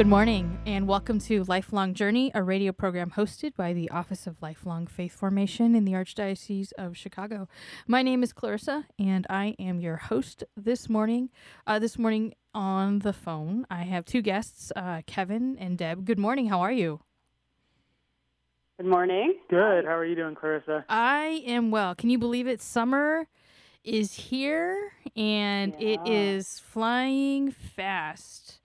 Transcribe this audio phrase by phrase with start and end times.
[0.00, 4.40] Good morning, and welcome to Lifelong Journey, a radio program hosted by the Office of
[4.40, 7.48] Lifelong Faith Formation in the Archdiocese of Chicago.
[7.86, 11.28] My name is Clarissa, and I am your host this morning.
[11.66, 16.06] Uh, this morning on the phone, I have two guests, uh, Kevin and Deb.
[16.06, 16.48] Good morning.
[16.48, 17.00] How are you?
[18.78, 19.34] Good morning.
[19.50, 19.84] Good.
[19.84, 20.86] How are you doing, Clarissa?
[20.88, 21.94] I am well.
[21.94, 22.62] Can you believe it?
[22.62, 23.28] Summer
[23.84, 26.12] is here, and it Yeah.
[26.12, 28.59] is flying fast.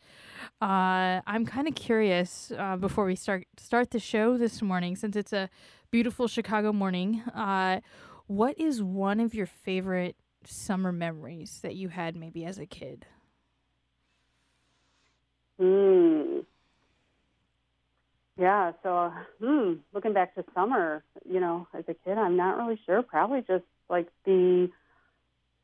[0.62, 5.16] Uh, I'm kind of curious uh, before we start start the show this morning, since
[5.16, 5.50] it's a
[5.92, 7.22] beautiful Chicago morning.
[7.34, 7.82] Uh,
[8.28, 13.06] what is one of your favorite summer memories that you had maybe as a kid?
[15.60, 16.40] Hmm.
[18.38, 18.72] Yeah.
[18.84, 19.74] So, hmm.
[19.94, 23.02] Looking back to summer, you know, as a kid, I'm not really sure.
[23.02, 24.70] Probably just like the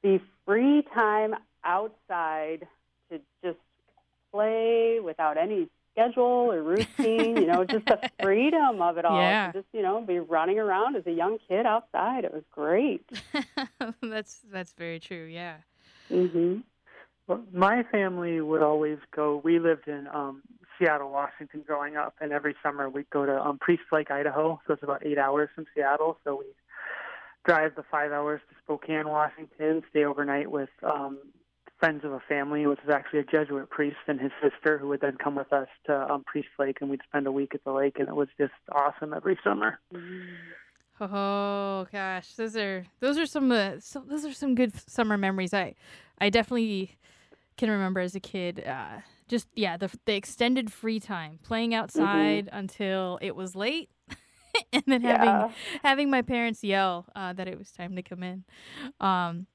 [0.03, 2.67] the free time outside
[3.09, 3.59] to just
[4.41, 7.37] play without any schedule or routine.
[7.37, 9.17] you know, just the freedom of it all.
[9.17, 9.51] Yeah.
[9.51, 12.23] Just you know, be running around as a young kid outside.
[12.25, 13.07] It was great.
[14.01, 15.25] that's that's very true.
[15.25, 15.57] Yeah.
[16.09, 16.59] hmm
[17.27, 19.41] Well, my family would always go.
[19.43, 20.41] We lived in um,
[20.77, 24.59] Seattle, Washington, growing up, and every summer we'd go to um, Priest Lake, Idaho.
[24.65, 26.17] So it's about eight hours from Seattle.
[26.23, 26.45] So we
[27.45, 31.19] drive the five hours to Spokane, Washington, stay overnight with um,
[31.81, 35.01] friends of a family, which was actually a Jesuit priest and his sister, who would
[35.01, 37.71] then come with us to um, Priest Lake, and we'd spend a week at the
[37.71, 39.79] lake, and it was just awesome every summer.
[40.99, 45.53] Oh gosh, those are those are some uh, so, those are some good summer memories.
[45.53, 45.73] I
[46.19, 46.97] I definitely
[47.57, 48.63] can remember as a kid.
[48.65, 53.89] Uh, just yeah, the the extended free time, playing outside until it was late,
[54.73, 55.51] and then having Yeah.
[55.81, 58.43] having my parents yell uh, that it was time to come in.
[58.99, 59.47] Um,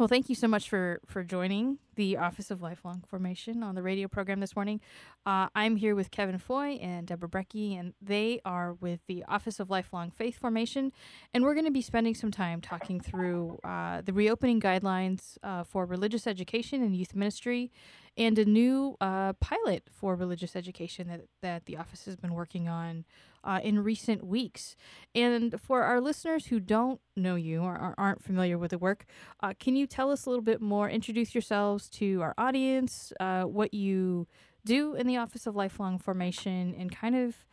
[0.00, 3.82] well, thank you so much for for joining the Office of Lifelong Formation on the
[3.82, 4.80] radio program this morning.
[5.26, 9.60] Uh, I'm here with Kevin Foy and Deborah Brecky, and they are with the Office
[9.60, 10.92] of Lifelong Faith Formation,
[11.34, 15.64] and we're going to be spending some time talking through uh, the reopening guidelines uh,
[15.64, 17.70] for religious education and youth ministry,
[18.16, 22.68] and a new uh, pilot for religious education that that the office has been working
[22.68, 23.04] on
[23.44, 24.76] uh, in recent weeks.
[25.14, 29.06] And for our listeners who don't know you or aren't familiar with the work,
[29.42, 30.90] uh, can you tell us a little bit more?
[30.90, 34.26] Introduce yourselves to our audience, uh, what you
[34.64, 37.46] do in the Office of Lifelong Formation, and kind of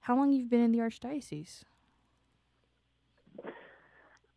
[0.00, 1.62] how long you've been in the Archdiocese.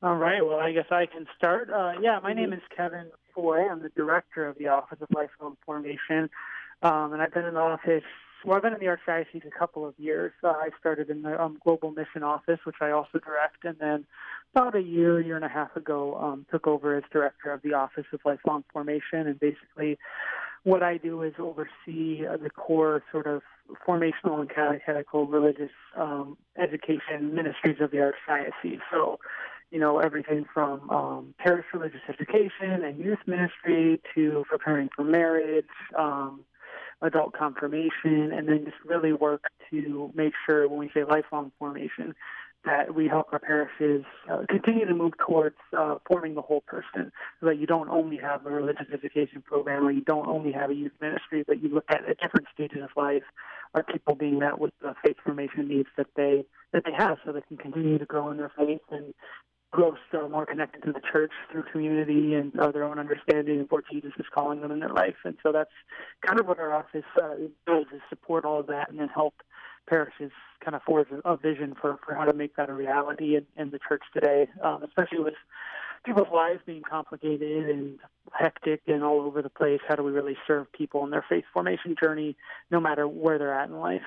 [0.03, 0.45] All right.
[0.45, 1.71] Well, I guess I can start.
[1.71, 3.67] Uh, yeah, my name is Kevin Foy.
[3.67, 6.29] I'm the director of the Office of Lifelong Formation,
[6.83, 8.03] um, and I've been in the office.
[8.45, 10.33] Well, I've been in the Archdiocese a couple of years.
[10.43, 14.05] Uh, I started in the um, Global Mission Office, which I also direct, and then
[14.53, 17.73] about a year, year and a half ago, um, took over as director of the
[17.73, 19.27] Office of Lifelong Formation.
[19.27, 19.97] And basically,
[20.63, 23.41] what I do is oversee uh, the core sort of
[23.87, 28.79] formational and catechetical religious um, education ministries of the Archdiocese.
[28.91, 29.19] So
[29.71, 35.65] you know, everything from um, parish religious education and youth ministry to preparing for marriage,
[35.97, 36.41] um,
[37.01, 42.15] adult confirmation, and then just really work to make sure when we say lifelong formation
[42.65, 47.11] that we help our parishes uh, continue to move towards uh, forming the whole person
[47.39, 50.69] so that you don't only have a religious education program or you don't only have
[50.69, 53.23] a youth ministry, but you look at at different stages of life
[53.73, 57.31] are people being met with the faith formation needs that they that they have so
[57.31, 59.13] they can continue to grow in their faith and
[59.71, 63.67] grow still more connected to the church through community and uh, their own understanding of
[63.69, 65.15] what Jesus is calling them in their life.
[65.25, 65.71] And so that's
[66.25, 69.35] kind of what our office uh, does is support all of that and then help
[69.87, 70.31] parishes
[70.63, 73.71] kind of forge a vision for, for how to make that a reality in, in
[73.71, 75.33] the church today, um, especially with
[76.05, 77.99] people's lives being complicated and
[78.33, 79.79] hectic and all over the place.
[79.87, 82.35] How do we really serve people in their faith formation journey,
[82.71, 84.01] no matter where they're at in life?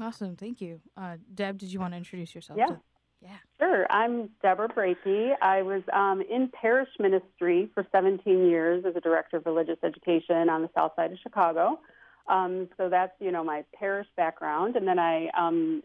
[0.00, 1.58] Awesome, thank you, uh, Deb.
[1.58, 2.58] Did you want to introduce yourself?
[2.58, 2.66] Yeah.
[2.66, 2.80] to-
[3.20, 3.36] Yeah.
[3.58, 3.84] Sure.
[3.90, 5.32] I'm Deborah Brakey.
[5.42, 10.48] I was um, in parish ministry for 17 years as a director of religious education
[10.48, 11.80] on the south side of Chicago.
[12.28, 14.76] Um, so that's, you know, my parish background.
[14.76, 15.82] And then I um,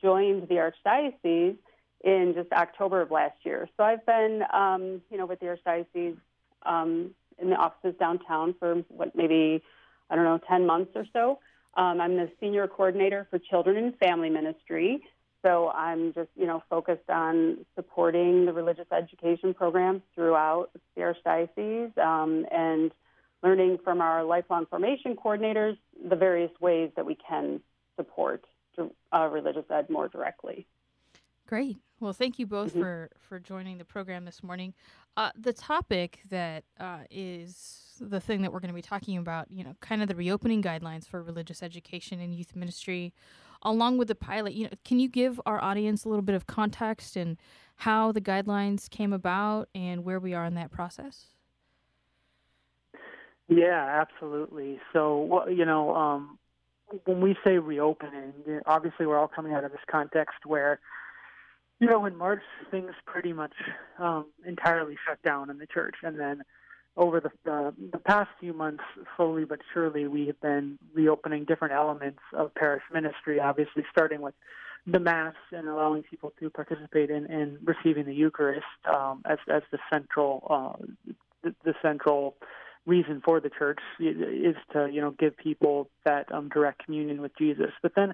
[0.00, 0.54] joined the
[0.86, 1.56] Archdiocese
[2.04, 3.68] in just October of last year.
[3.76, 6.16] So I've been, um, you know, with the Archdiocese
[6.64, 9.62] um, in the offices downtown for what, maybe,
[10.10, 11.38] I don't know, 10 months or so.
[11.74, 15.02] Um, I'm the senior coordinator for children and family ministry.
[15.42, 21.96] So I'm just, you know, focused on supporting the religious education programs throughout the Archdiocese
[21.98, 22.92] um, and
[23.42, 25.76] learning from our lifelong formation coordinators
[26.08, 27.60] the various ways that we can
[27.96, 28.44] support
[28.78, 30.66] uh, religious ed more directly.
[31.46, 31.76] Great.
[32.00, 32.80] Well, thank you both mm-hmm.
[32.80, 34.74] for for joining the program this morning.
[35.16, 39.50] Uh, the topic that uh, is the thing that we're going to be talking about,
[39.50, 43.12] you know, kind of the reopening guidelines for religious education and youth ministry,
[43.62, 44.54] along with the pilot.
[44.54, 47.36] You know, can you give our audience a little bit of context and
[47.76, 51.26] how the guidelines came about and where we are in that process?
[53.48, 54.80] Yeah, absolutely.
[54.92, 56.38] So, you know, um,
[57.04, 58.32] when we say reopening,
[58.66, 60.78] obviously we're all coming out of this context where,
[61.80, 63.54] you know, in March things pretty much
[63.98, 66.42] um, entirely shut down in the church, and then
[66.96, 68.84] over the, the the past few months,
[69.16, 73.40] slowly but surely, we have been reopening different elements of parish ministry.
[73.40, 74.34] Obviously, starting with
[74.86, 79.62] the mass and allowing people to participate in, in receiving the Eucharist um, as as
[79.72, 81.12] the central uh,
[81.42, 82.36] the, the central
[82.86, 87.36] reason for the church is to you know give people that um, direct communion with
[87.36, 87.70] Jesus.
[87.82, 88.12] But then,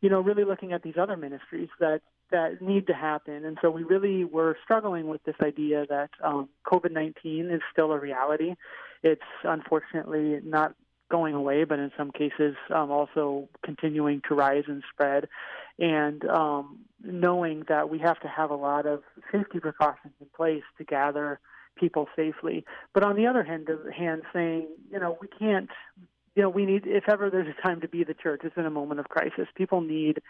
[0.00, 2.00] you know, really looking at these other ministries that
[2.30, 6.48] that need to happen, and so we really were struggling with this idea that um,
[6.66, 8.54] COVID nineteen is still a reality.
[9.02, 10.74] It's unfortunately not
[11.10, 15.28] going away, but in some cases um, also continuing to rise and spread.
[15.78, 20.64] And um, knowing that we have to have a lot of safety precautions in place
[20.76, 21.40] to gather
[21.78, 22.64] people safely.
[22.94, 25.70] But on the other hand, hand saying, you know, we can't,
[26.34, 28.66] you know, we need, if ever there's a time to be the church, it's in
[28.66, 29.46] a moment of crisis.
[29.54, 30.20] People need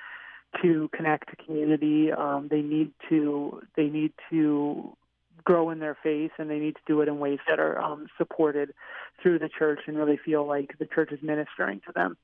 [0.62, 2.10] to connect to community.
[2.12, 4.96] Um, they need to, they need to
[5.44, 8.06] grow in their faith and they need to do it in ways that are um,
[8.16, 8.74] supported
[9.22, 12.16] through the church and really feel like the church is ministering to them.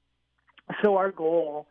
[0.83, 1.67] So our goal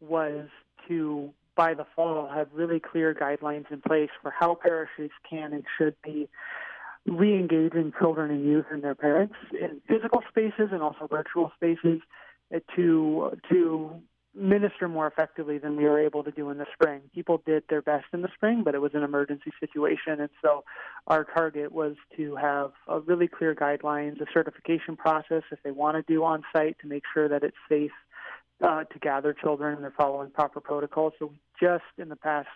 [0.00, 0.48] was
[0.88, 5.64] to by the fall have really clear guidelines in place for how parishes can and
[5.78, 6.28] should be
[7.06, 12.00] re-engaging children and youth and their parents in physical spaces and also virtual spaces
[12.76, 14.00] to to
[14.34, 17.02] minister more effectively than we were able to do in the spring.
[17.14, 20.64] People did their best in the spring, but it was an emergency situation, and so
[21.06, 25.96] our target was to have a really clear guidelines, a certification process if they want
[25.96, 27.90] to do on site to make sure that it's safe
[28.62, 31.12] uh, to gather children and they're following proper protocols.
[31.18, 32.48] So just in the past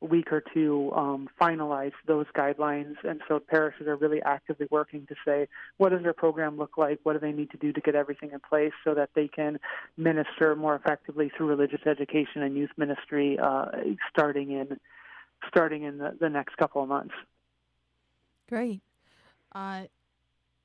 [0.00, 2.94] week or two um, finalize those guidelines.
[3.02, 7.00] And so parishes are really actively working to say, what does their program look like?
[7.02, 9.58] What do they need to do to get everything in place so that they can
[9.96, 13.66] minister more effectively through religious education and youth ministry uh,
[14.10, 14.78] starting in
[15.48, 17.14] starting in the, the next couple of months.
[18.48, 18.80] Great.
[19.52, 19.82] Uh,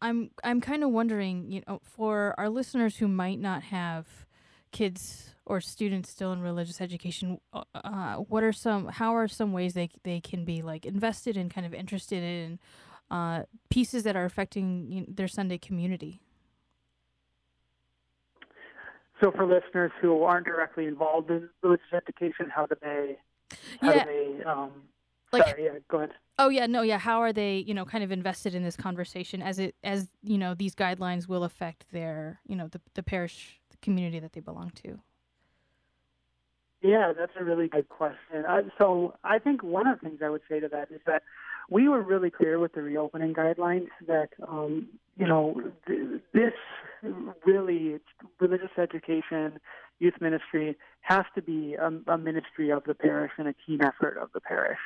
[0.01, 4.25] I'm I'm kind of wondering, you know, for our listeners who might not have
[4.73, 8.87] kids or students still in religious education, uh, uh, what are some?
[8.87, 12.59] How are some ways they they can be like invested and kind of interested in
[13.09, 16.19] uh, pieces that are affecting you know, their Sunday community?
[19.21, 23.17] So, for listeners who aren't directly involved in religious education, how do they?
[23.79, 24.03] How yeah.
[24.03, 24.43] do they?
[24.43, 24.71] Um,
[25.31, 26.11] like, sorry, yeah, go ahead.
[26.39, 26.97] Oh yeah, no, yeah.
[26.97, 30.37] How are they, you know, kind of invested in this conversation as it as you
[30.37, 34.71] know these guidelines will affect their, you know, the the parish community that they belong
[34.83, 34.99] to?
[36.81, 38.43] Yeah, that's a really good question.
[38.47, 41.23] Uh, so I think one of the things I would say to that is that
[41.69, 46.53] we were really clear with the reopening guidelines that um, you know th- this
[47.45, 47.99] really
[48.39, 49.59] religious education,
[49.99, 54.17] youth ministry has to be a, a ministry of the parish and a team effort
[54.17, 54.79] of the parish,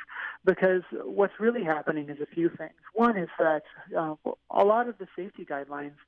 [0.44, 2.78] because what's really happening is a few things.
[2.94, 3.62] One is that
[3.96, 4.14] uh,
[4.50, 5.98] a lot of the safety guidelines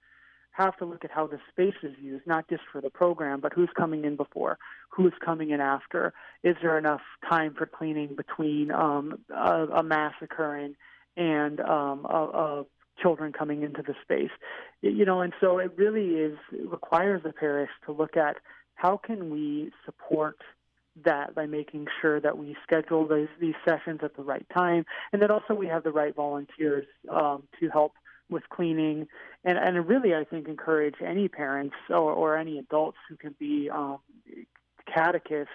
[0.52, 3.52] have to look at how the space is used, not just for the program, but
[3.52, 4.58] who's coming in before,
[4.90, 6.12] who's coming in after.
[6.42, 10.74] Is there enough time for cleaning between um, a, a mass occurring
[11.16, 12.64] and um, a, a
[13.00, 14.30] children coming into the space?
[14.82, 18.36] You know, and so it really is it requires the parish to look at
[18.74, 20.38] how can we support
[21.04, 25.22] that by making sure that we schedule these, these sessions at the right time, and
[25.22, 27.92] that also we have the right volunteers um, to help
[28.30, 29.06] with cleaning,
[29.44, 33.68] and and really I think encourage any parents or, or any adults who can be
[33.70, 33.98] um,
[34.92, 35.52] catechists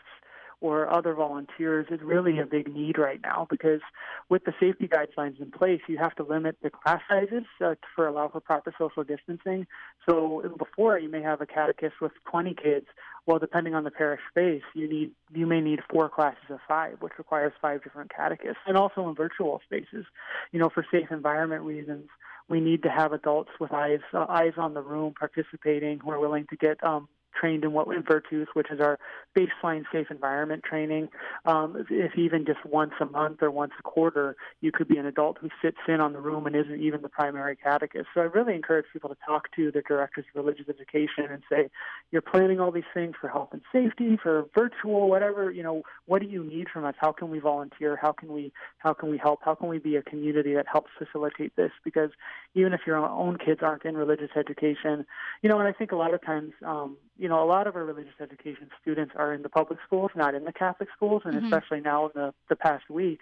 [0.62, 3.82] or other volunteers is really a big need right now because
[4.30, 8.08] with the safety guidelines in place, you have to limit the class sizes uh, for
[8.08, 9.68] allow for proper social distancing.
[10.10, 12.88] So before you may have a catechist with 20 kids.
[13.28, 16.98] Well, depending on the parish space, you need you may need four classes of five,
[17.00, 20.06] which requires five different catechists, and also in virtual spaces.
[20.52, 22.08] You know, for safe environment reasons,
[22.48, 26.20] we need to have adults with eyes uh, eyes on the room participating who are
[26.20, 28.98] willing to get um, trained in what in Virtus, which is our
[29.38, 31.10] baseline safe environment training.
[31.46, 35.06] Um, if even just once a month or once a quarter, you could be an
[35.06, 38.08] adult who sits in on the room and isn't even the primary catechist.
[38.14, 41.70] So I really encourage people to talk to their directors of religious education and say,
[42.12, 45.52] you're planning all these things for health and safety, for virtual, whatever.
[45.52, 46.96] You know, what do you need from us?
[46.98, 47.98] How can we volunteer?
[48.02, 49.40] How can we how can we help?
[49.44, 51.72] How can we be a community that helps facilitate this?
[51.84, 52.12] Because
[52.54, 55.06] even if your own kids aren't in religious education,
[55.42, 56.54] you know, and I think a lot of times.
[56.66, 60.12] Um, you know, a lot of our religious education students are in the public schools,
[60.16, 61.46] not in the Catholic schools, and mm-hmm.
[61.46, 63.22] especially now in the, the past week,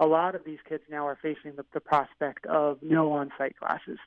[0.00, 3.98] a lot of these kids now are facing the, the prospect of no on-site classes.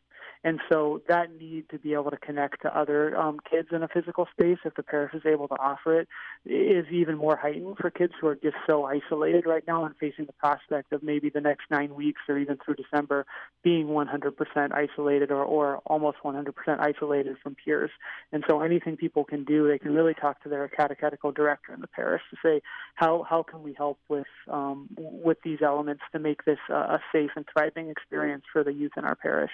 [0.46, 3.88] And so that need to be able to connect to other um, kids in a
[3.88, 6.08] physical space, if the parish is able to offer it,
[6.46, 10.26] is even more heightened for kids who are just so isolated right now and facing
[10.26, 13.26] the prospect of maybe the next nine weeks or even through December
[13.64, 17.90] being 100% isolated or, or almost 100% isolated from peers.
[18.32, 21.82] And so anything people can do, they can really talk to their catechetical director in
[21.82, 22.62] the parish to say,
[22.94, 27.00] how, how can we help with, um, with these elements to make this uh, a
[27.12, 29.52] safe and thriving experience for the youth in our parish?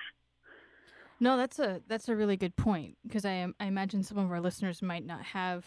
[1.21, 4.41] No, that's a that's a really good point because I I imagine some of our
[4.41, 5.65] listeners might not have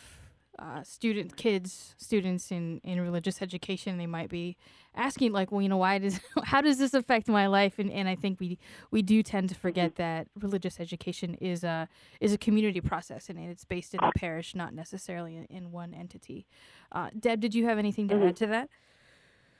[0.59, 3.97] uh, student kids students in in religious education.
[3.97, 4.57] They might be
[4.97, 7.79] asking like, well, you know, why does how does this affect my life?
[7.79, 8.59] And and I think we
[8.91, 10.03] we do tend to forget mm-hmm.
[10.03, 11.89] that religious education is a
[12.21, 15.95] is a community process and it's based in the parish, not necessarily in, in one
[15.95, 16.49] entity.
[16.91, 18.29] Uh, Deb, did you have anything to mm-hmm.
[18.29, 18.71] add to that?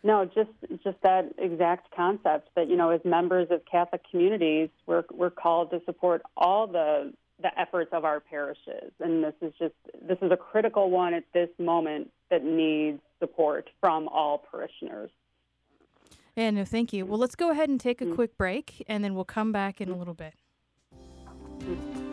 [0.05, 0.51] No, just
[0.85, 5.71] just that exact concept that you know, as members of Catholic communities, we're we're called
[5.71, 9.75] to support all the the efforts of our parishes, and this is just
[10.07, 15.11] this is a critical one at this moment that needs support from all parishioners.
[16.37, 17.07] Yeah, no, thank you.
[17.07, 18.15] Well, let's go ahead and take a mm-hmm.
[18.15, 20.35] quick break, and then we'll come back in a little bit.
[21.61, 22.04] Mm-hmm.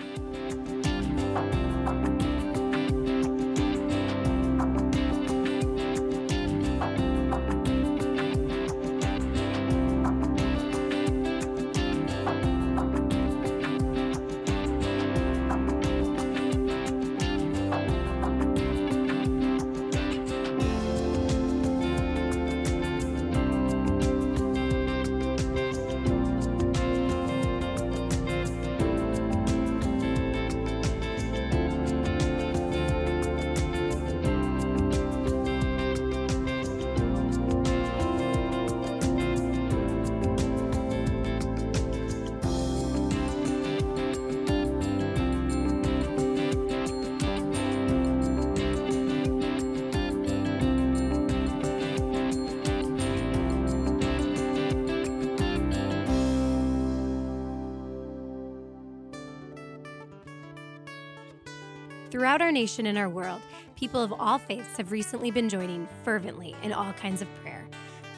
[62.21, 63.41] Throughout our nation and our world,
[63.75, 67.65] people of all faiths have recently been joining fervently in all kinds of prayer.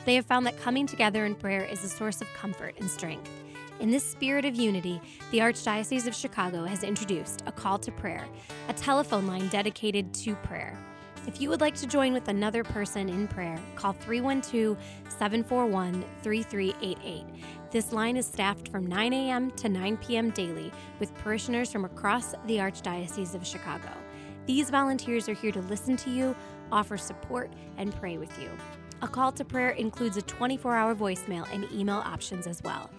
[0.04, 3.32] They have found that coming together in prayer is a source of comfort and strength.
[3.80, 5.00] In this spirit of unity,
[5.32, 8.28] the Archdiocese of Chicago has introduced a call to prayer,
[8.68, 10.78] a telephone line dedicated to prayer.
[11.26, 17.24] If you would like to join with another person in prayer, call 312 741 3388.
[17.74, 19.50] This line is staffed from 9 a.m.
[19.54, 20.30] to 9 p.m.
[20.30, 23.90] daily with parishioners from across the Archdiocese of Chicago.
[24.46, 26.36] These volunteers are here to listen to you,
[26.72, 28.52] offer support, and pray with you.
[29.02, 32.92] A call to prayer includes a 24 hour voicemail and email options as well.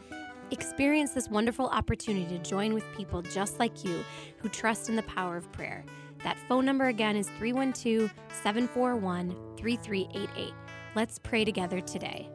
[0.50, 4.04] Experience this wonderful opportunity to join with people just like you
[4.38, 5.84] who trust in the power of prayer.
[6.24, 8.12] That phone number again is 312
[8.42, 10.52] 741 3388.
[10.96, 12.28] Let's pray together today.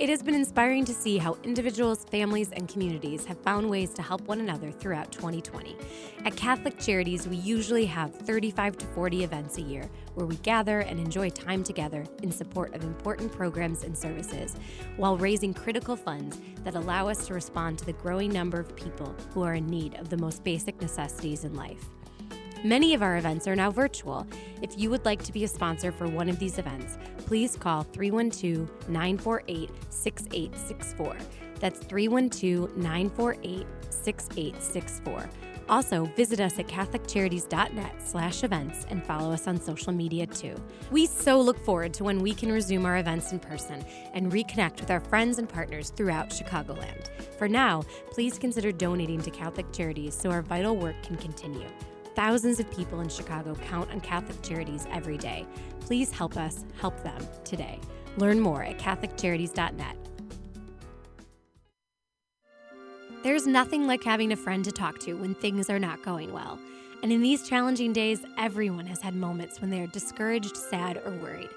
[0.00, 4.02] It has been inspiring to see how individuals, families, and communities have found ways to
[4.02, 5.76] help one another throughout 2020.
[6.24, 10.80] At Catholic Charities, we usually have 35 to 40 events a year where we gather
[10.80, 14.56] and enjoy time together in support of important programs and services
[14.96, 19.14] while raising critical funds that allow us to respond to the growing number of people
[19.32, 21.93] who are in need of the most basic necessities in life.
[22.64, 24.26] Many of our events are now virtual.
[24.62, 27.82] If you would like to be a sponsor for one of these events, please call
[27.82, 31.16] 312 948 6864.
[31.60, 35.28] That's 312 948 6864.
[35.68, 40.54] Also, visit us at catholiccharities.net slash events and follow us on social media too.
[40.90, 44.80] We so look forward to when we can resume our events in person and reconnect
[44.80, 47.08] with our friends and partners throughout Chicagoland.
[47.36, 51.68] For now, please consider donating to Catholic Charities so our vital work can continue.
[52.14, 55.46] Thousands of people in Chicago count on Catholic Charities every day.
[55.80, 57.80] Please help us help them today.
[58.16, 59.96] Learn more at CatholicCharities.net.
[63.24, 66.58] There's nothing like having a friend to talk to when things are not going well.
[67.02, 71.12] And in these challenging days, everyone has had moments when they are discouraged, sad, or
[71.12, 71.50] worried.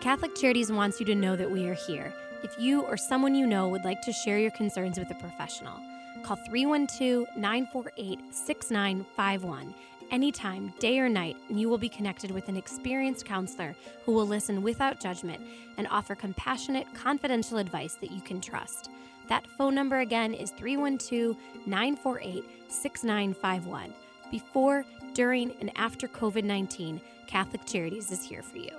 [0.00, 2.12] Catholic Charities wants you to know that we are here.
[2.42, 5.80] If you or someone you know would like to share your concerns with a professional,
[6.22, 9.74] call 312 948 6951
[10.12, 13.74] anytime, day or night, and you will be connected with an experienced counselor
[14.04, 15.40] who will listen without judgment
[15.78, 18.90] and offer compassionate, confidential advice that you can trust.
[19.28, 21.36] That phone number again is 312
[21.66, 23.94] 948 6951.
[24.30, 28.70] Before, during, and after COVID 19, Catholic Charities is here for you.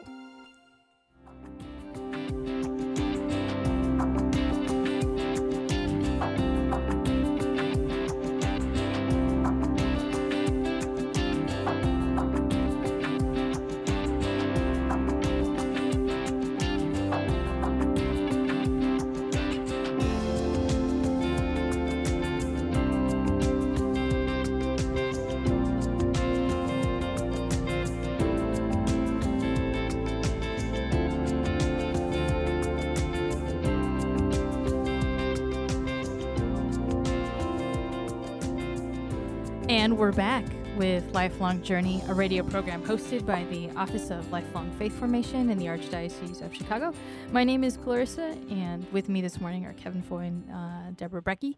[40.15, 40.45] Back
[40.77, 45.57] with Lifelong Journey, a radio program hosted by the Office of Lifelong Faith Formation in
[45.57, 46.93] the Archdiocese of Chicago.
[47.31, 51.23] My name is Clarissa, and with me this morning are Kevin Foy and uh, Deborah
[51.23, 51.55] Brecky,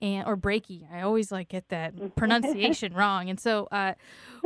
[0.00, 0.84] and or Breaky.
[0.92, 3.30] I always like get that pronunciation wrong.
[3.30, 3.94] And so uh,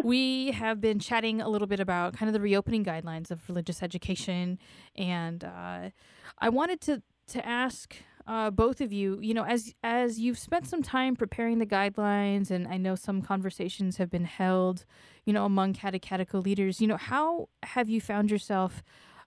[0.05, 3.83] we have been chatting a little bit about kind of the reopening guidelines of religious
[3.83, 4.59] education,
[4.97, 5.91] and uh,
[6.39, 10.67] I wanted to to ask uh, both of you, you know, as as you've spent
[10.67, 14.85] some time preparing the guidelines, and I know some conversations have been held,
[15.25, 16.81] you know, among catechetical leaders.
[16.81, 18.83] You know, how have you found yourself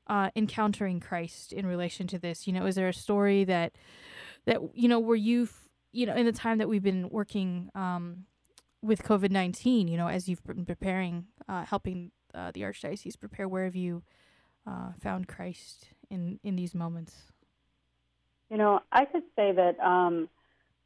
[0.08, 2.46] uh, encountering Christ in relation to this?
[2.46, 3.74] You know, is there a story that
[4.46, 8.26] that you know where you've you know in the time that we've been working um,
[8.82, 13.48] with COVID nineteen, you know, as you've been preparing, uh, helping uh, the archdiocese prepare,
[13.48, 14.04] where have you
[14.68, 17.32] uh, found Christ in in these moments?
[18.50, 20.28] You know, I could say that um,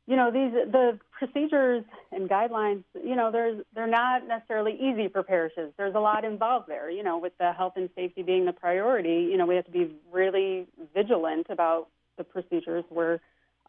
[0.06, 2.84] you know these the procedures and guidelines.
[2.93, 5.71] You know, there's they're not necessarily easy for parishes.
[5.78, 6.89] There's a lot involved there.
[6.89, 9.30] You know, with the health and safety being the priority.
[9.32, 13.19] You know, we have to be really vigilant about the procedures we're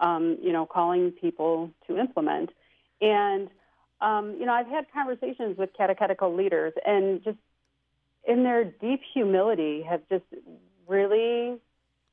[0.00, 2.50] um, you know calling people to implement.
[3.00, 3.48] And
[4.00, 7.38] um, you know, I've had conversations with catechetical leaders, and just
[8.26, 10.24] in their deep humility, have just
[10.88, 11.58] really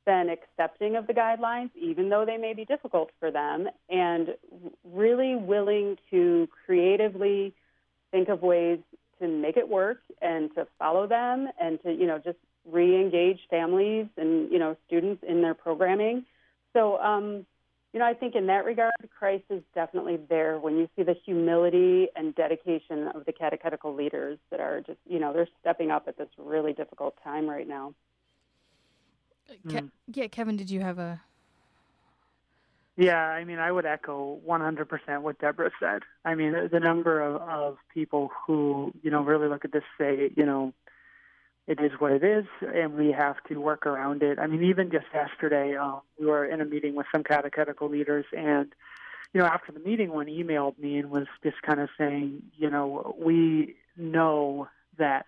[0.06, 4.36] been accepting of the guidelines, even though they may be difficult for them, and
[4.84, 7.54] really willing to creatively
[8.12, 8.80] think of ways
[9.20, 14.08] to make it work and to follow them and to, you know, just re-engage families
[14.18, 16.26] and, you know, students in their programming.
[16.74, 17.46] So, um,
[17.94, 21.16] you know, I think in that regard, Christ is definitely there when you see the
[21.26, 26.08] humility and dedication of the catechetical leaders that are just, you know, they're stepping up
[26.08, 27.94] at this really difficult time right now.
[29.52, 29.90] Ke- mm.
[30.14, 31.22] Yeah, Kevin, did you have a?
[32.98, 36.04] Yeah, I mean, I would echo 100% what Deborah said.
[36.26, 39.84] I mean, the, the number of, of people who, you know, really look at this
[39.98, 40.74] say, you know,
[41.68, 44.40] it is what it is, and we have to work around it.
[44.40, 48.26] I mean, even just yesterday, um, we were in a meeting with some catechetical leaders,
[48.36, 48.74] and
[49.34, 52.70] you know, after the meeting, one emailed me and was just kind of saying, you
[52.70, 55.28] know, we know that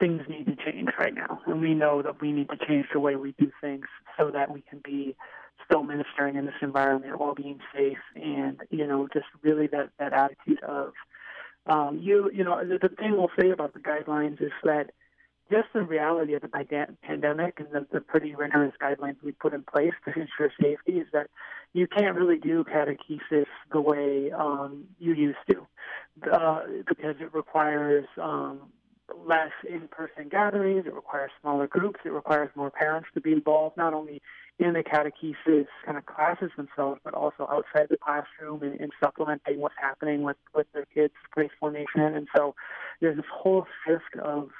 [0.00, 1.40] things need to change right now.
[1.46, 3.86] And we know that we need to change the way we do things
[4.18, 5.16] so that we can be
[5.64, 10.12] still ministering in this environment while being safe and, you know, just really that, that
[10.12, 10.92] attitude of,
[11.66, 14.90] um, you, you know, the, the thing we'll say about the guidelines is that
[15.50, 19.62] just the reality of the pandemic and the, the pretty rigorous guidelines we put in
[19.62, 21.28] place to ensure safety is that
[21.72, 25.66] you can't really do catechesis the way um, you used to
[26.32, 28.60] uh, because it requires um,
[29.26, 30.84] less in-person gatherings.
[30.86, 32.00] It requires smaller groups.
[32.04, 34.20] It requires more parents to be involved, not only
[34.58, 39.60] in the catechesis kind of classes themselves, but also outside the classroom and, and supplementing
[39.60, 42.00] what's happening with, with their kids' faith formation.
[42.00, 42.54] And so
[43.00, 44.50] there's this whole shift of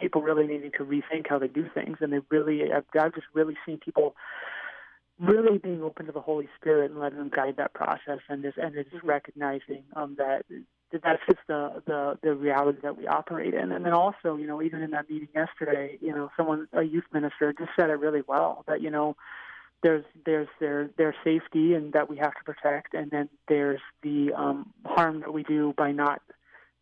[0.00, 1.98] people really needing to rethink how they do things.
[2.00, 4.14] And they really, I've, I've just really seen people
[5.20, 8.56] really being open to the Holy Spirit and letting them guide that process, and just
[8.56, 10.44] and just recognizing um, that
[10.92, 13.72] that that's just the, the the reality that we operate in.
[13.72, 17.04] And then also, you know, even in that meeting yesterday, you know, someone a youth
[17.12, 19.16] minister just said it really well that you know
[19.82, 24.32] there's there's their their safety and that we have to protect, and then there's the
[24.36, 26.22] um, harm that we do by not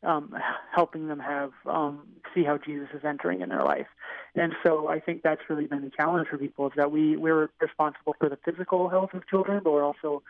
[0.02, 0.34] um,
[0.74, 3.86] helping them have um, see how Jesus is entering in their life.
[4.34, 7.48] And so I think that's really been the challenge for people is that we we're
[7.60, 10.22] responsible for the physical health of children, but we're also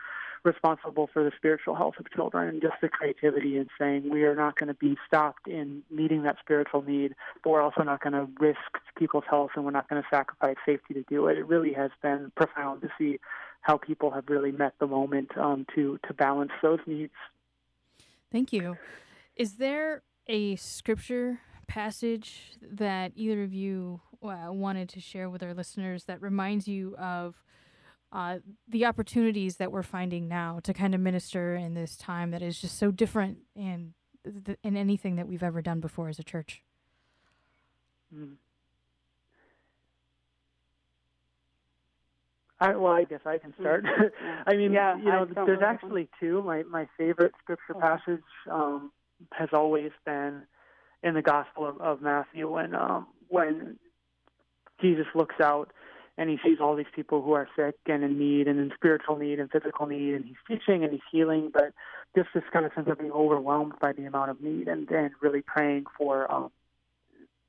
[0.44, 4.34] responsible for the spiritual health of children and just the creativity and saying we are
[4.34, 8.12] not going to be stopped in meeting that spiritual need, but we're also not going
[8.12, 8.58] to risk
[8.96, 11.38] people's health and we're not going to sacrifice safety to do it.
[11.38, 13.18] It really has been profound to see
[13.60, 17.12] how people have really met the moment um, to to balance those needs.
[18.32, 18.76] Thank you.
[19.36, 25.54] Is there a scripture passage that either of you uh, wanted to share with our
[25.54, 27.42] listeners that reminds you of
[28.12, 32.42] uh, the opportunities that we're finding now to kind of minister in this time that
[32.42, 33.94] is just so different in
[34.44, 36.62] th- in anything that we've ever done before as a church?
[38.14, 38.34] Mm.
[42.62, 43.84] I, well, I guess I can start.
[44.46, 46.42] I mean, Yeah, you know, there's know that actually two.
[46.42, 47.80] My my favorite scripture Oh.
[47.80, 48.92] passage um,
[49.32, 50.42] has always been
[51.02, 53.78] in the Gospel of, of Matthew when um, when
[54.82, 55.72] Jesus looks out
[56.20, 59.16] and he sees all these people who are sick and in need and in spiritual
[59.16, 61.72] need and physical need and he's teaching and he's healing, but
[62.14, 65.12] just this kind of sense of being overwhelmed by the amount of need and and
[65.22, 66.50] really praying for um,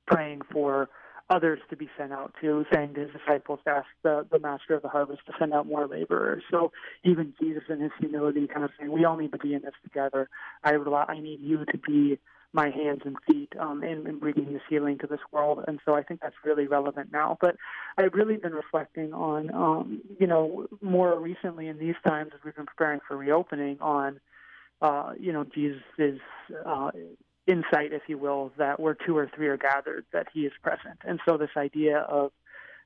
[0.08, 0.88] praying for
[1.30, 4.82] others to be sent out to, saying to his disciples, ask the, the master of
[4.82, 6.44] the harvest to send out more laborers.
[6.50, 6.72] So
[7.04, 9.74] even Jesus in his humility kind of saying, we all need to be in this
[9.84, 10.30] together.
[10.64, 12.20] I rely, I need you to be
[12.54, 15.64] my hands and feet um, in, in bringing this healing to this world.
[15.68, 17.38] And so I think that's really relevant now.
[17.40, 17.56] But
[17.98, 22.56] I've really been reflecting on, um, you know, more recently in these times as we've
[22.56, 24.20] been preparing for reopening on,
[24.82, 26.20] uh, you know, Jesus'
[26.66, 26.92] uh,
[27.48, 31.00] insight, if you will, that where two or three are gathered, that he is present.
[31.06, 32.32] And so this idea of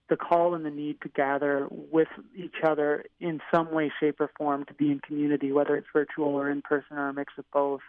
[0.09, 4.29] the call and the need to gather with each other in some way, shape, or
[4.37, 7.45] form to be in community, whether it's virtual or in person or a mix of
[7.51, 7.81] both,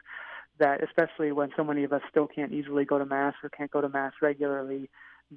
[0.59, 3.71] that especially when so many of us still can't easily go to Mass or can't
[3.71, 4.88] go to Mass regularly,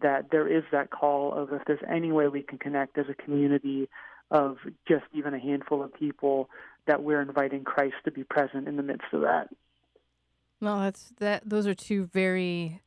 [0.01, 3.13] that there is that call of if there's any way we can connect as a
[3.13, 3.89] community
[4.31, 6.49] of just even a handful of people,
[6.85, 9.49] that we're inviting Christ to be present in the midst of that.
[10.61, 11.49] Well, that's that.
[11.49, 12.81] Those are two very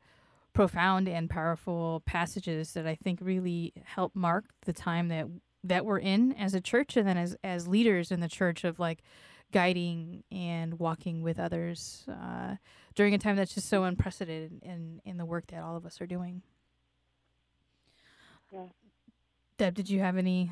[0.53, 5.27] profound and powerful passages that I think really help mark the time that
[5.63, 8.79] that we're in as a church, and then as as leaders in the church of
[8.79, 8.99] like
[9.53, 12.55] guiding and walking with others uh,
[12.95, 16.01] during a time that's just so unprecedented in in the work that all of us
[16.01, 16.41] are doing.
[18.51, 18.65] Yeah.
[19.57, 20.51] Deb, did you have any?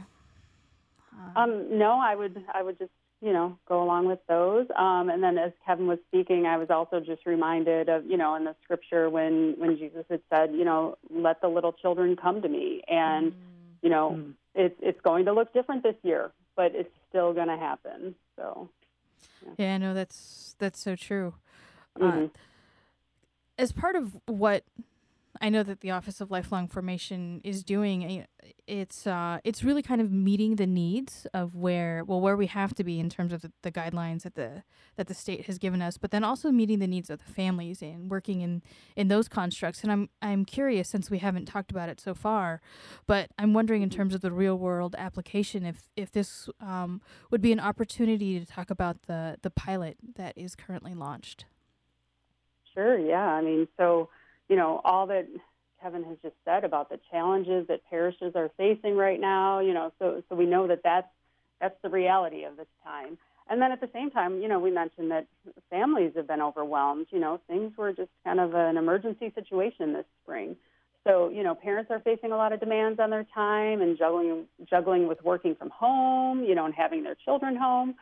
[1.35, 4.67] Uh, Um, no, I would I would just you know go along with those.
[4.77, 8.35] Um, and then as Kevin was speaking, I was also just reminded of you know
[8.35, 12.41] in the scripture when when Jesus had said you know let the little children come
[12.41, 13.33] to me, and
[13.81, 14.33] you know Mm.
[14.55, 18.15] it's it's going to look different this year, but it's still going to happen.
[18.37, 18.69] So
[19.57, 21.33] Yeah, no, that's that's so true.
[21.99, 22.31] Uh, mhm.
[23.57, 24.63] as part of what
[25.41, 28.25] I know that the Office of Lifelong Formation is doing,
[28.67, 32.75] it's uh, it's really kind of meeting the needs of where well where we have
[32.75, 34.63] to be in terms of the, the guidelines that the
[34.97, 37.81] that the state has given us, but then also meeting the needs of the families
[37.81, 38.61] and working in
[38.95, 39.81] in those constructs.
[39.81, 42.61] And I'm I'm curious since we haven't talked about it so far,
[43.07, 47.01] but I'm wondering in terms of the real world application if if this um,
[47.31, 51.45] would be an opportunity to talk about the the pilot that is currently launched.
[52.73, 53.25] Sure, yeah.
[53.25, 54.09] I mean, so,
[54.51, 55.27] you know, all that
[55.81, 59.93] Kevin has just said about the challenges that parishes are facing right now, you know,
[59.97, 61.07] so so we know that that's
[61.61, 63.17] that's the reality of this time.
[63.49, 65.25] And then at the same time, you know, we mentioned that
[65.69, 67.07] families have been overwhelmed.
[67.11, 70.57] You know, things were just kind of an emergency situation this spring.
[71.07, 74.47] So, you know, parents are facing a lot of demands on their time and juggling
[74.69, 77.95] juggling with working from home, you know, and having their children home.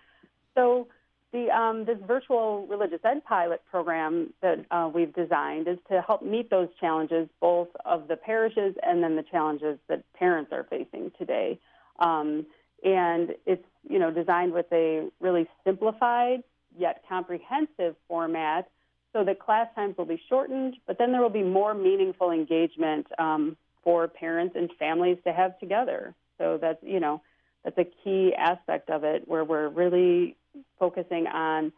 [0.56, 0.88] So,
[1.32, 6.24] the um, this virtual religious ed pilot program that uh, we've designed is to help
[6.24, 11.12] meet those challenges, both of the parishes and then the challenges that parents are facing
[11.18, 11.60] today.
[12.00, 12.46] Um,
[12.84, 16.44] and it's you know designed with a really simplified
[16.78, 18.70] yet comprehensive format,
[19.14, 23.08] so that class times will be shortened, but then there will be more meaningful engagement
[23.18, 26.16] um, for parents and families to have together.
[26.40, 27.22] So that's you know
[27.64, 30.36] that's a key aspect of it, where we're really
[30.78, 31.72] focusing on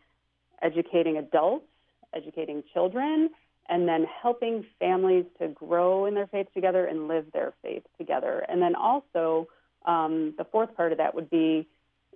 [0.61, 1.65] educating adults,
[2.13, 3.29] educating children,
[3.69, 8.45] and then helping families to grow in their faith together and live their faith together.
[8.49, 9.47] And then also
[9.85, 11.67] um, the fourth part of that would be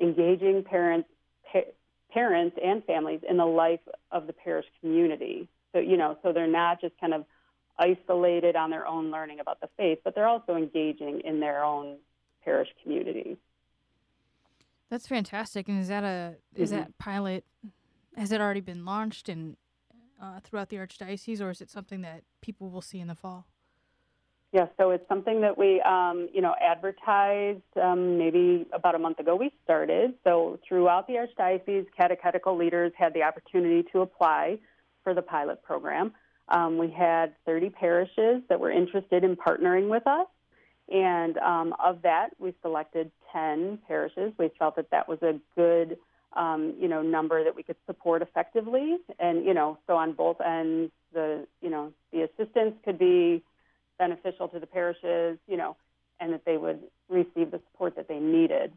[0.02, 1.08] engaging parents,
[1.52, 1.72] pa-
[2.12, 3.80] parents and families in the life
[4.12, 5.48] of the parish community.
[5.74, 7.26] So you know, so they're not just kind of
[7.78, 11.98] isolated on their own learning about the faith, but they're also engaging in their own
[12.44, 13.38] parish community.
[14.90, 15.68] That's fantastic.
[15.68, 16.76] And is that a is Mhm.
[16.78, 17.46] that pilot?
[18.16, 19.58] Has it already been launched and
[20.22, 23.46] uh, throughout the archdiocese, or is it something that people will see in the fall?
[24.54, 29.20] Yeah, so it's something that we, um, you know, advertised um, maybe about a month
[29.20, 29.36] ago.
[29.36, 30.14] We started.
[30.24, 34.60] So throughout the archdiocese, catechetical leaders had the opportunity to apply
[35.04, 36.14] for the pilot program.
[36.48, 40.28] Um, we had 30 parishes that were interested in partnering with us,
[40.92, 44.34] and um, of that, we selected 10 parishes.
[44.38, 45.98] We felt that that was a good,
[46.34, 50.38] um, you know, number that we could support effectively, and you know, so on both
[50.42, 53.44] ends, the, you know, the assistance could be
[53.98, 55.76] beneficial to the parishes, you know,
[56.20, 58.72] and that they would receive the support that they needed.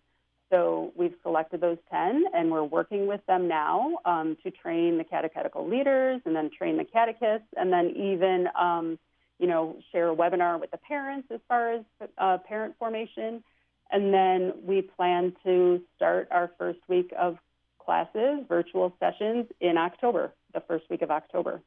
[0.50, 5.04] So we've selected those 10, and we're working with them now um, to train the
[5.04, 8.98] catechetical leaders and then train the catechists, and then even, um,
[9.38, 11.82] you know, share a webinar with the parents as far as
[12.18, 13.42] uh, parent formation.
[13.90, 17.38] And then we plan to start our first week of
[17.78, 21.62] classes, virtual sessions in October, the first week of October.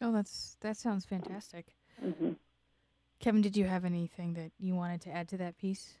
[0.00, 1.66] Oh, that's that sounds fantastic.
[2.00, 2.32] hmm
[3.18, 5.94] Kevin, did you have anything that you wanted to add to that piece?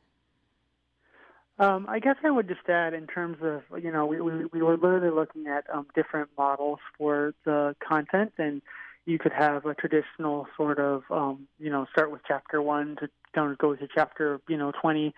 [1.58, 4.62] Um, I guess I would just add in terms of, you know, we, we, we
[4.62, 8.60] were literally looking at um, different models for the content, and
[9.06, 13.08] you could have a traditional sort of, um, you know, start with chapter one to
[13.34, 15.14] don't go to chapter, you know, 20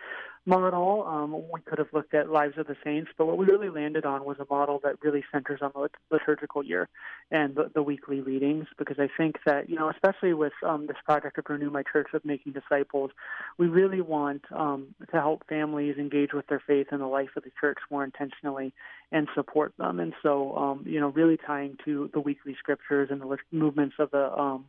[0.48, 1.04] model.
[1.06, 4.04] Um, we could have looked at Lives of the Saints, but what we really landed
[4.04, 6.88] on was a model that really centers on the liturgical year
[7.30, 10.96] and the, the weekly readings, because I think that, you know, especially with um, this
[11.04, 13.11] project of Renew My Church of making disciples,
[13.58, 17.44] we really want um, to help families engage with their faith and the life of
[17.44, 18.72] the church more intentionally
[19.12, 20.00] and support them.
[20.00, 23.96] And so, um, you know, really tying to the weekly scriptures and the lit- movements
[23.98, 24.64] of the um,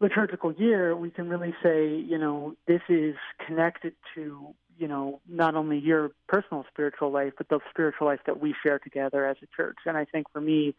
[0.00, 3.14] liturgical year, we can really say, you know, this is
[3.46, 8.40] connected to, you know, not only your personal spiritual life, but the spiritual life that
[8.40, 9.78] we share together as a church.
[9.86, 10.74] And I think for me,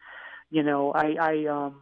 [0.50, 1.80] you know, I, I um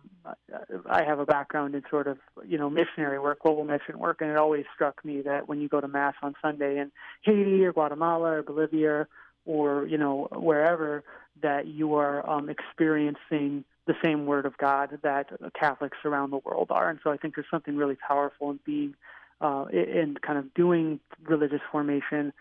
[0.88, 4.30] I have a background in sort of, you know, missionary work, global mission work, and
[4.30, 6.90] it always struck me that when you go to mass on Sunday in
[7.22, 9.06] Haiti or Guatemala or Bolivia
[9.44, 11.04] or, you know, wherever,
[11.42, 16.68] that you are um experiencing the same word of God that Catholics around the world
[16.70, 16.88] are.
[16.88, 18.94] And so I think there's something really powerful in being
[19.40, 22.32] uh, in kind of doing religious formation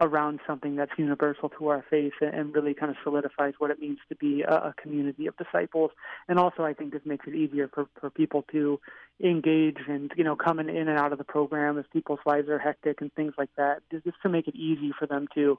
[0.00, 3.98] around something that's universal to our faith and really kind of solidifies what it means
[4.08, 5.90] to be a, a community of disciples.
[6.26, 8.80] And also, I think this makes it easier for, for people to
[9.22, 12.58] engage and, you know, coming in and out of the program as people's lives are
[12.58, 15.58] hectic and things like that, just to make it easy for them to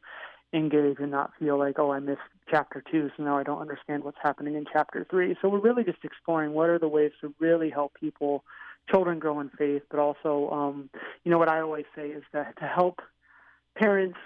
[0.53, 4.03] engage and not feel like, oh, I missed chapter two, so now I don't understand
[4.03, 5.35] what's happening in chapter three.
[5.41, 8.43] So we're really just exploring what are the ways to really help people,
[8.89, 10.89] children grow in faith, but also, um,
[11.23, 13.01] you know, what I always say is that to help
[13.75, 14.17] parents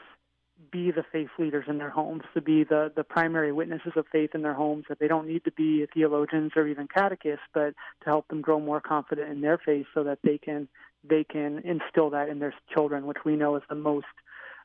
[0.71, 4.31] be the faith leaders in their homes, to be the, the primary witnesses of faith
[4.33, 8.05] in their homes, that they don't need to be theologians or even catechists, but to
[8.05, 10.67] help them grow more confident in their faith so that they can
[11.07, 14.07] they can instill that in their children, which we know is the most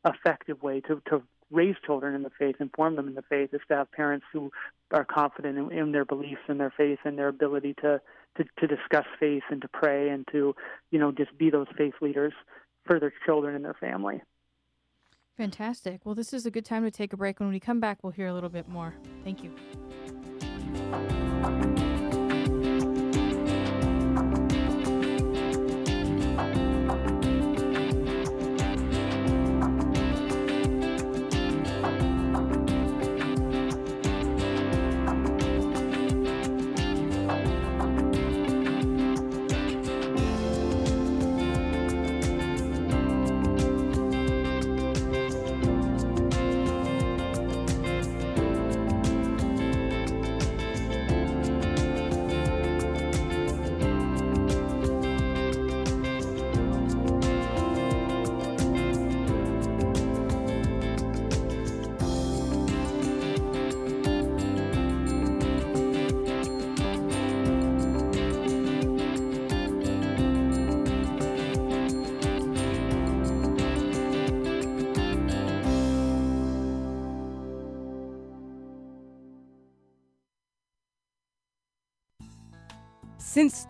[0.07, 3.51] effective way to, to raise children in the faith and form them in the faith
[3.53, 4.51] is to have parents who
[4.93, 8.01] are confident in, in their beliefs and their faith and their ability to,
[8.37, 10.55] to, to discuss faith and to pray and to,
[10.91, 12.33] you know, just be those faith leaders
[12.85, 14.23] for their children and their family.
[15.37, 16.01] Fantastic.
[16.05, 17.41] Well, this is a good time to take a break.
[17.41, 18.95] When we come back, we'll hear a little bit more.
[19.25, 19.51] Thank you.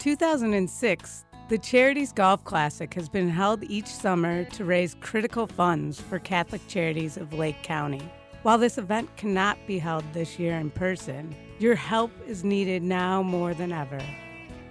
[0.01, 6.19] 2006, The Charities Golf Classic has been held each summer to raise critical funds for
[6.19, 8.11] Catholic Charities of Lake County.
[8.43, 13.23] While this event cannot be held this year in person, your help is needed now
[13.23, 14.01] more than ever.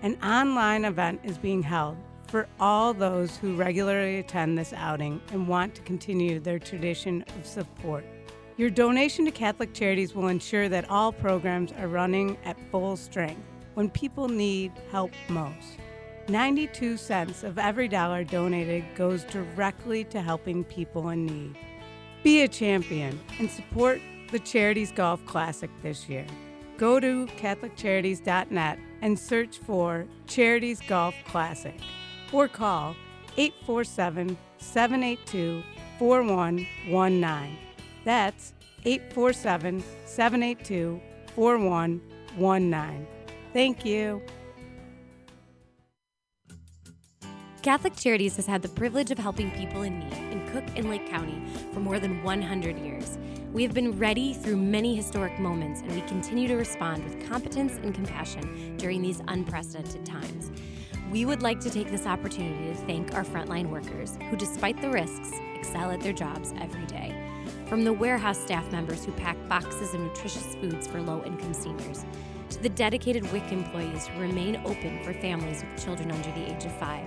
[0.01, 5.47] An online event is being held for all those who regularly attend this outing and
[5.47, 8.03] want to continue their tradition of support.
[8.57, 13.43] Your donation to Catholic Charities will ensure that all programs are running at full strength
[13.79, 15.77] when people need help most.
[16.27, 21.55] 92 cents of every dollar donated goes directly to helping people in need.
[22.21, 24.01] Be a champion and support
[24.33, 26.25] the Charities Golf Classic this year.
[26.77, 31.79] Go to CatholicCharities.net and search for Charities Golf Classic
[32.33, 32.97] or call
[33.37, 35.63] 847 782
[35.97, 37.57] 4119.
[38.03, 38.51] That's
[38.83, 40.99] 847 782
[41.33, 43.07] 4119.
[43.53, 44.21] Thank you.
[47.61, 51.09] Catholic Charities has had the privilege of helping people in need in Cook and Lake
[51.09, 53.17] County for more than 100 years.
[53.51, 57.73] We have been ready through many historic moments, and we continue to respond with competence
[57.83, 60.51] and compassion during these unprecedented times.
[61.11, 64.91] We would like to take this opportunity to thank our frontline workers who, despite the
[64.91, 67.15] risks, excel at their jobs every day.
[67.65, 72.05] From the warehouse staff members who pack boxes of nutritious foods for low income seniors,
[72.49, 76.65] to the dedicated WIC employees who remain open for families with children under the age
[76.65, 77.05] of five,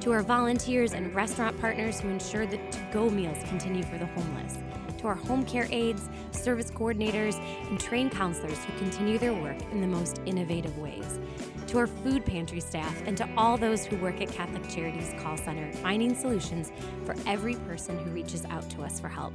[0.00, 4.06] to our volunteers and restaurant partners who ensure that to go meals continue for the
[4.06, 4.58] homeless,
[4.98, 7.34] to our home care aides, service coordinators,
[7.68, 11.18] and trained counselors who continue their work in the most innovative ways,
[11.66, 15.36] to our food pantry staff, and to all those who work at Catholic Charities Call
[15.36, 16.70] Center, finding solutions
[17.04, 19.34] for every person who reaches out to us for help.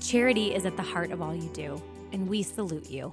[0.00, 1.80] Charity is at the heart of all you do,
[2.12, 3.12] and we salute you.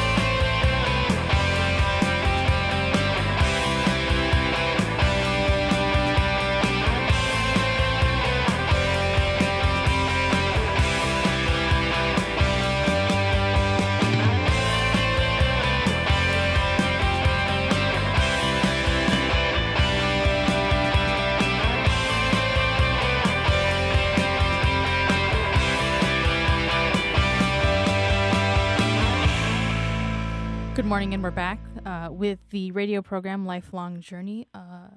[31.01, 34.89] Morning, and we're back uh, with the radio program Lifelong Journey, uh,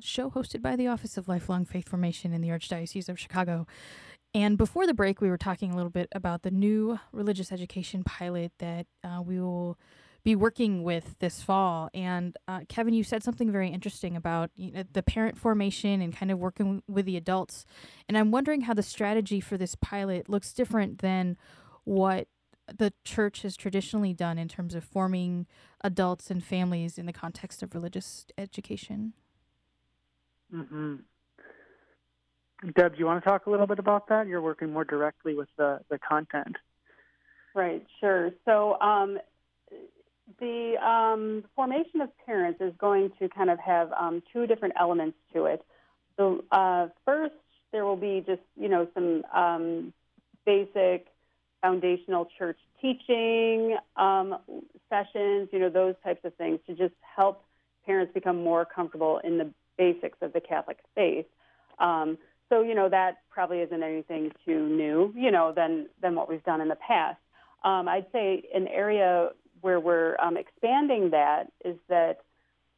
[0.00, 3.64] show hosted by the Office of Lifelong Faith Formation in the Archdiocese of Chicago.
[4.34, 8.02] And before the break, we were talking a little bit about the new religious education
[8.02, 9.78] pilot that uh, we will
[10.24, 11.90] be working with this fall.
[11.94, 16.12] And uh, Kevin, you said something very interesting about you know, the parent formation and
[16.12, 17.66] kind of working with the adults.
[18.08, 21.36] And I'm wondering how the strategy for this pilot looks different than
[21.84, 22.26] what
[22.78, 25.46] the church has traditionally done in terms of forming
[25.82, 29.12] adults and families in the context of religious education.
[30.50, 30.96] hmm
[32.76, 34.28] Deb, do you want to talk a little bit about that?
[34.28, 36.56] You're working more directly with the, the content.
[37.56, 38.30] Right, sure.
[38.44, 39.18] So um,
[40.38, 45.16] the um, formation of parents is going to kind of have um, two different elements
[45.34, 45.64] to it.
[46.16, 47.34] So uh, first,
[47.72, 49.92] there will be just you know some um,
[50.44, 51.06] basic
[51.62, 54.36] foundational church teaching um,
[54.90, 57.44] sessions, you know those types of things to just help
[57.86, 61.26] parents become more comfortable in the basics of the Catholic faith.
[61.78, 66.28] Um, so you know that probably isn't anything too new, you know, than than what
[66.28, 67.18] we've done in the past.
[67.64, 72.22] Um, I'd say an area where we're um, expanding that is that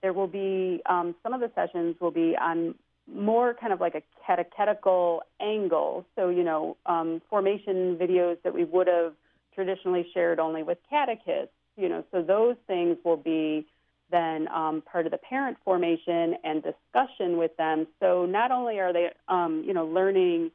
[0.03, 2.75] there will be um, some of the sessions will be on
[3.13, 6.05] more kind of like a catechetical angle.
[6.17, 9.13] So, you know, um, formation videos that we would have
[9.55, 13.67] traditionally shared only with catechists, you know, so those things will be
[14.11, 17.87] then um, part of the parent formation and discussion with them.
[18.01, 20.51] So not only are they, um, you know, learning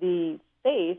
[0.00, 0.98] the faith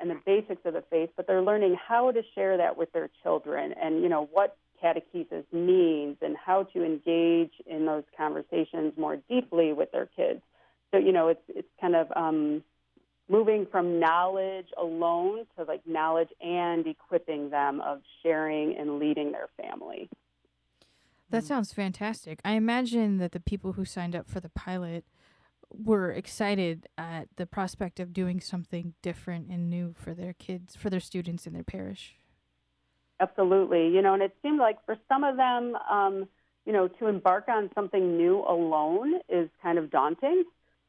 [0.00, 3.10] and the basics of the faith, but they're learning how to share that with their
[3.22, 9.16] children and, you know, what catechesis means and how to engage in those conversations more
[9.28, 10.42] deeply with their kids.
[10.90, 12.62] So, you know, it's, it's kind of um,
[13.28, 19.48] moving from knowledge alone to like knowledge and equipping them of sharing and leading their
[19.60, 20.08] family.
[21.30, 22.38] That sounds fantastic.
[22.44, 25.04] I imagine that the people who signed up for the pilot
[25.70, 30.90] were excited at the prospect of doing something different and new for their kids, for
[30.90, 32.16] their students in their parish.
[33.20, 33.88] Absolutely.
[33.88, 36.28] You know, and it seemed like for some of them, um,
[36.66, 40.44] you know, to embark on something new alone is kind of daunting.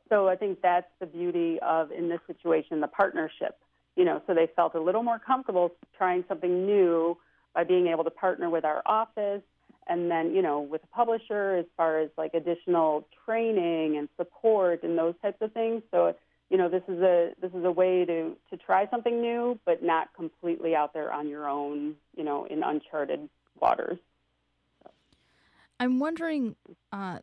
[0.09, 3.57] So I think that's the beauty of, in this situation, the partnership.
[3.95, 7.17] You know, so they felt a little more comfortable trying something new
[7.53, 9.41] by being able to partner with our office
[9.88, 14.84] and then, you know, with a publisher as far as like additional training and support
[14.84, 15.82] and those types of things.
[15.91, 16.13] So,
[16.49, 19.83] you know, this is a this is a way to to try something new, but
[19.83, 23.27] not completely out there on your own, you know, in uncharted
[23.59, 23.97] waters.
[25.79, 26.55] I'm wondering,
[26.91, 27.19] uh,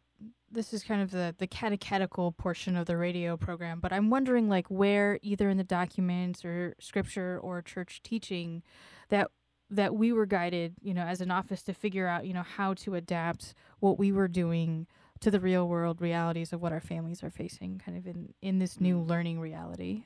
[0.50, 4.48] this is kind of the, the catechetical portion of the radio program, but I'm wondering
[4.48, 8.62] like where either in the documents or scripture or church teaching
[9.08, 9.28] that
[9.70, 12.74] that we were guided, you know, as an office to figure out, you know, how
[12.74, 14.86] to adapt what we were doing
[15.22, 18.58] to the real world realities of what our families are facing kind of in, in
[18.58, 19.08] this new mm-hmm.
[19.08, 20.04] learning reality.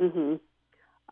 [0.00, 0.34] Mm-hmm.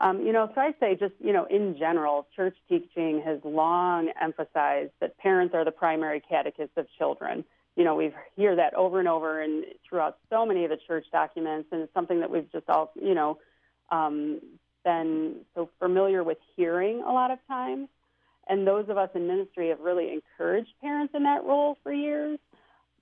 [0.01, 4.11] Um, you know, so I say just, you know, in general, church teaching has long
[4.21, 7.45] emphasized that parents are the primary catechists of children.
[7.77, 11.05] You know, we hear that over and over and throughout so many of the church
[11.13, 13.39] documents, and it's something that we've just all, you know,
[13.91, 14.41] um,
[14.85, 17.89] been so familiar with hearing a lot of times.
[18.49, 22.39] And those of us in ministry have really encouraged parents in that role for years.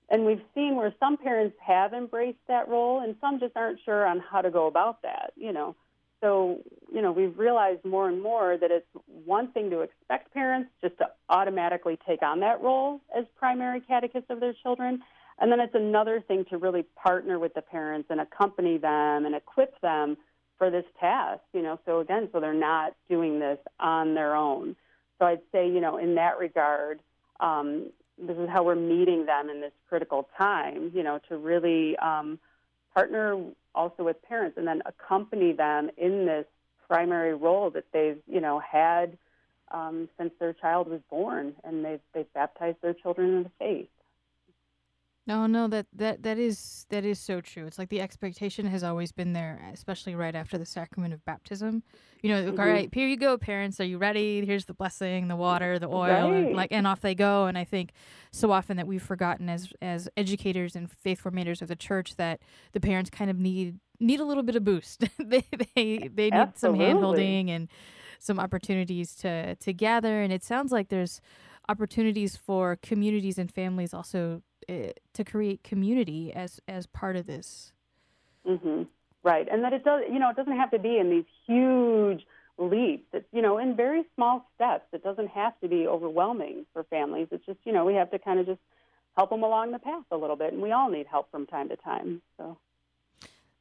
[0.09, 4.07] And we've seen where some parents have embraced that role and some just aren't sure
[4.07, 5.75] on how to go about that, you know.
[6.21, 6.59] So,
[6.93, 8.87] you know, we've realized more and more that it's
[9.25, 14.29] one thing to expect parents just to automatically take on that role as primary catechists
[14.29, 15.01] of their children.
[15.39, 19.33] And then it's another thing to really partner with the parents and accompany them and
[19.33, 20.17] equip them
[20.57, 21.79] for this task, you know.
[21.85, 24.75] So, again, so they're not doing this on their own.
[25.19, 26.99] So, I'd say, you know, in that regard,
[27.39, 27.91] um,
[28.21, 32.39] this is how we're meeting them in this critical time, you know, to really um,
[32.93, 33.41] partner
[33.75, 36.45] also with parents and then accompany them in this
[36.87, 39.17] primary role that they've you know had
[39.71, 41.53] um, since their child was born.
[41.63, 43.87] And they've they've baptized their children in the faith
[45.29, 47.67] no, no, that, that that is that is so true.
[47.67, 51.83] It's like the expectation has always been there, especially right after the sacrament of baptism.
[52.23, 52.59] You know, mm-hmm.
[52.59, 53.79] all right, here you go, parents.
[53.79, 54.43] Are you ready?
[54.43, 56.33] Here's the blessing, the water, the oil, right.
[56.33, 57.45] and like, and off they go.
[57.45, 57.91] And I think
[58.31, 62.41] so often that we've forgotten as as educators and faith formators of the church that
[62.71, 65.01] the parents kind of need need a little bit of boost.
[65.19, 66.87] they they they need Absolutely.
[66.87, 67.69] some handholding and
[68.17, 70.23] some opportunities to to gather.
[70.23, 71.21] And it sounds like there's
[71.69, 77.73] opportunities for communities and families also uh, to create community as as part of this.
[78.47, 78.83] Mm-hmm.
[79.23, 80.03] Right, and that it does.
[80.11, 82.25] You know, it doesn't have to be in these huge
[82.57, 83.07] leaps.
[83.13, 84.85] It's you know in very small steps.
[84.93, 87.27] It doesn't have to be overwhelming for families.
[87.31, 88.61] It's just you know we have to kind of just
[89.17, 91.69] help them along the path a little bit, and we all need help from time
[91.69, 92.21] to time.
[92.37, 92.57] So.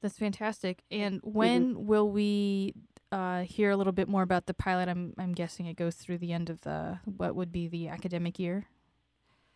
[0.00, 0.82] That's fantastic.
[0.92, 1.86] And when mm-hmm.
[1.86, 2.74] will we
[3.11, 4.88] uh, hear a little bit more about the pilot?
[4.88, 8.38] I'm I'm guessing it goes through the end of the what would be the academic
[8.38, 8.66] year.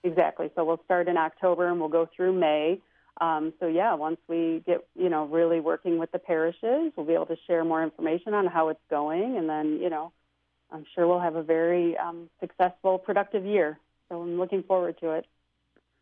[0.04, 0.50] Exactly.
[0.56, 2.80] So we'll start in October and we'll go through May.
[3.20, 7.12] Um, so yeah, once we get you know really working with the parishes, we'll be
[7.12, 10.12] able to share more information on how it's going, and then you know,
[10.70, 13.78] I'm sure we'll have a very um, successful, productive year.
[14.08, 15.26] So I'm looking forward to it.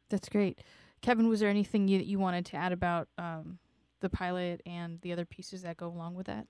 [0.08, 0.60] That's great,
[1.02, 1.28] Kevin.
[1.28, 3.58] Was there anything you that you wanted to add about um,
[4.00, 6.46] the pilot and the other pieces that go along with that?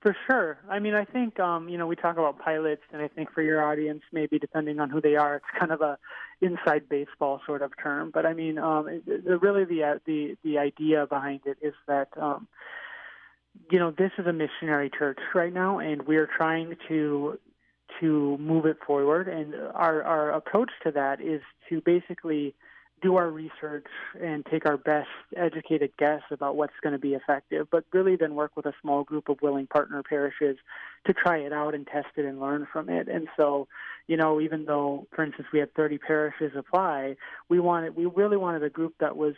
[0.00, 0.58] For sure.
[0.70, 3.42] I mean, I think um, you know we talk about pilots, and I think for
[3.42, 5.98] your audience, maybe depending on who they are, it's kind of a
[6.40, 8.12] inside baseball sort of term.
[8.14, 9.02] But I mean, um,
[9.42, 12.46] really the uh, the the idea behind it is that um,
[13.72, 17.38] you know this is a missionary church right now, and we're trying to
[18.00, 19.26] to move it forward.
[19.26, 21.40] And our our approach to that is
[21.70, 22.54] to basically
[23.00, 23.86] do our research
[24.20, 28.34] and take our best educated guess about what's going to be effective, but really then
[28.34, 30.56] work with a small group of willing partner parishes
[31.06, 33.08] to try it out and test it and learn from it.
[33.08, 33.68] And so,
[34.06, 37.16] you know, even though, for instance, we had 30 parishes apply,
[37.48, 39.34] we wanted, we really wanted a group that was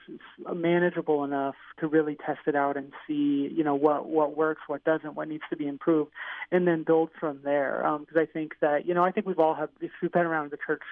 [0.55, 4.85] manageable enough to really test it out and see, you know, what what works, what
[4.85, 6.11] doesn't, what needs to be improved,
[6.51, 7.79] and then build from there.
[8.01, 10.27] Because um, I think that, you know, I think we've all had, if you've been
[10.27, 10.83] around the church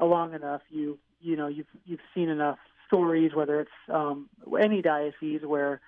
[0.00, 4.28] long enough, you you know you've you've seen enough stories, whether it's um,
[4.60, 5.80] any diocese where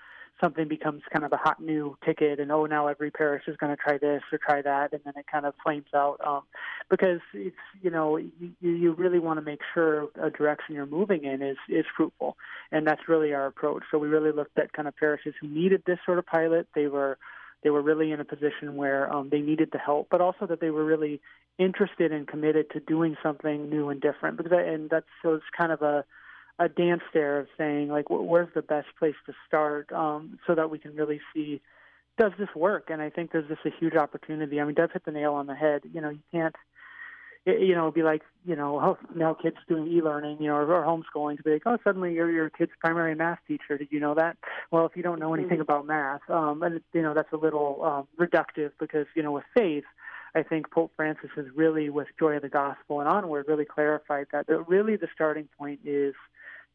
[0.42, 3.74] something becomes kind of a hot new ticket, and oh now every parish is going
[3.74, 6.42] to try this or try that, and then it kind of flames out um,
[6.90, 11.24] because it's you know you, you really want to make sure a direction you're moving
[11.24, 12.36] in is is fruitful,
[12.72, 13.84] and that's really our approach.
[13.90, 16.66] So we really looked at kind of parishes who needed this sort of pilot.
[16.74, 17.18] They were
[17.66, 20.60] they were really in a position where um, they needed the help, but also that
[20.60, 21.20] they were really
[21.58, 24.36] interested and committed to doing something new and different.
[24.36, 26.04] Because and that's so it's kind of a
[26.60, 29.90] a dance there of saying like where's the best place to start?
[29.90, 31.60] Um, so that we can really see
[32.16, 32.88] does this work?
[32.88, 34.60] And i think there's just a huge opportunity.
[34.60, 35.82] I mean deb hit the nail on the head.
[35.92, 36.54] You know you can't
[37.46, 40.84] you know be like you know oh, now kids doing e-learning you know or, or
[40.84, 44.14] homeschooling to be like oh suddenly you're your kid's primary math teacher did you know
[44.14, 44.36] that
[44.70, 45.62] well if you don't know anything mm-hmm.
[45.62, 49.44] about math um and you know that's a little um reductive because you know with
[49.54, 49.84] faith
[50.34, 54.26] I think Pope Francis has really, with Joy of the Gospel and onward, really clarified
[54.32, 54.46] that.
[54.48, 56.14] That really the starting point is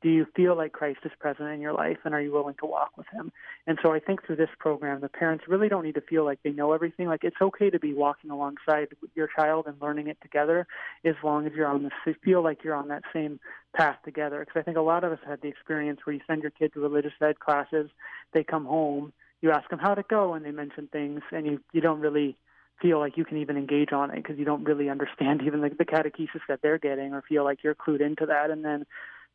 [0.02, 2.66] do you feel like Christ is present in your life and are you willing to
[2.66, 3.32] walk with him?
[3.68, 6.40] And so I think through this program, the parents really don't need to feel like
[6.44, 7.08] they know everything.
[7.08, 10.66] Like it's okay to be walking alongside your child and learning it together
[11.06, 13.40] as long as you're on the, feel like you're on that same
[13.76, 14.40] path together.
[14.40, 16.74] Because I think a lot of us had the experience where you send your kid
[16.74, 17.90] to religious ed classes,
[18.34, 21.60] they come home, you ask them how'd it go, and they mention things, and you,
[21.74, 22.38] you don't really
[22.82, 25.70] feel like you can even engage on it because you don't really understand even the,
[25.70, 28.50] the catechesis that they're getting or feel like you're clued into that.
[28.50, 28.86] And then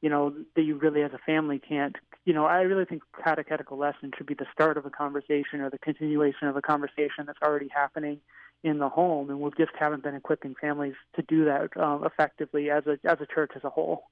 [0.01, 3.79] you know, that you really as a family can't, you know, I really think catechetical
[3.79, 7.41] lesson should be the start of a conversation or the continuation of a conversation that's
[7.43, 8.21] already happening
[8.63, 12.71] in the home, and we just haven't been equipping families to do that um, effectively
[12.71, 14.05] as a as a church as a whole.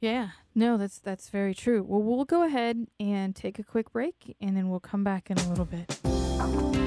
[0.00, 1.82] Yeah, no, that's that's very true.
[1.82, 5.38] Well, we'll go ahead and take a quick break, and then we'll come back in
[5.38, 6.85] a little bit.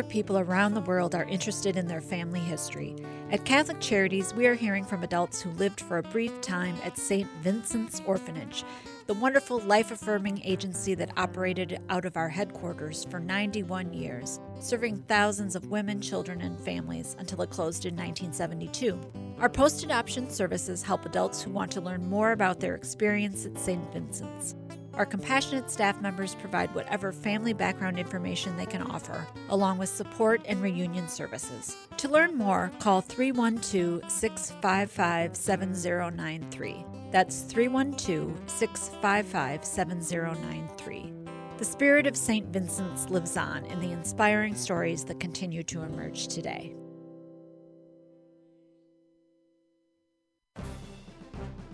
[0.00, 2.96] More people around the world are interested in their family history.
[3.30, 6.96] At Catholic Charities, we are hearing from adults who lived for a brief time at
[6.96, 7.28] St.
[7.42, 8.64] Vincent's Orphanage,
[9.08, 15.02] the wonderful life affirming agency that operated out of our headquarters for 91 years, serving
[15.02, 18.98] thousands of women, children, and families until it closed in 1972.
[19.38, 23.58] Our post adoption services help adults who want to learn more about their experience at
[23.58, 23.92] St.
[23.92, 24.54] Vincent's.
[24.94, 30.42] Our compassionate staff members provide whatever family background information they can offer, along with support
[30.46, 31.76] and reunion services.
[31.98, 36.84] To learn more, call 312 655 7093.
[37.10, 41.12] That's 312 655 7093.
[41.58, 42.46] The spirit of St.
[42.46, 46.74] Vincent's lives on in the inspiring stories that continue to emerge today.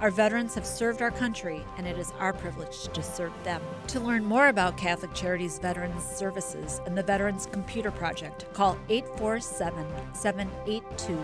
[0.00, 3.60] Our veterans have served our country, and it is our privilege to serve them.
[3.88, 9.84] To learn more about Catholic Charities Veterans Services and the Veterans Computer Project, call 847
[10.14, 11.18] 782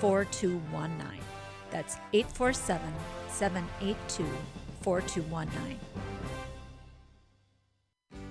[0.00, 1.20] 4219.
[1.70, 2.80] That's 847
[3.28, 4.24] 782
[4.80, 5.78] 4219.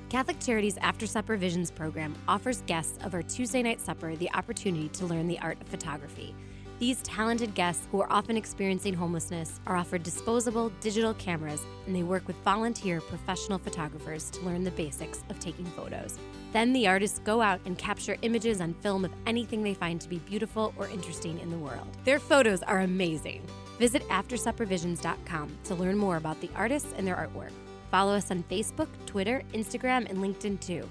[0.09, 4.89] Catholic Charities After Supper Visions program offers guests of our Tuesday night supper the opportunity
[4.89, 6.33] to learn the art of photography.
[6.79, 12.03] These talented guests, who are often experiencing homelessness, are offered disposable digital cameras and they
[12.03, 16.17] work with volunteer professional photographers to learn the basics of taking photos.
[16.51, 20.09] Then the artists go out and capture images on film of anything they find to
[20.09, 21.87] be beautiful or interesting in the world.
[22.05, 23.43] Their photos are amazing.
[23.79, 27.51] Visit AfterSupperVisions.com to learn more about the artists and their artwork.
[27.91, 30.87] Follow us on Facebook, Twitter, Instagram, and LinkedIn too.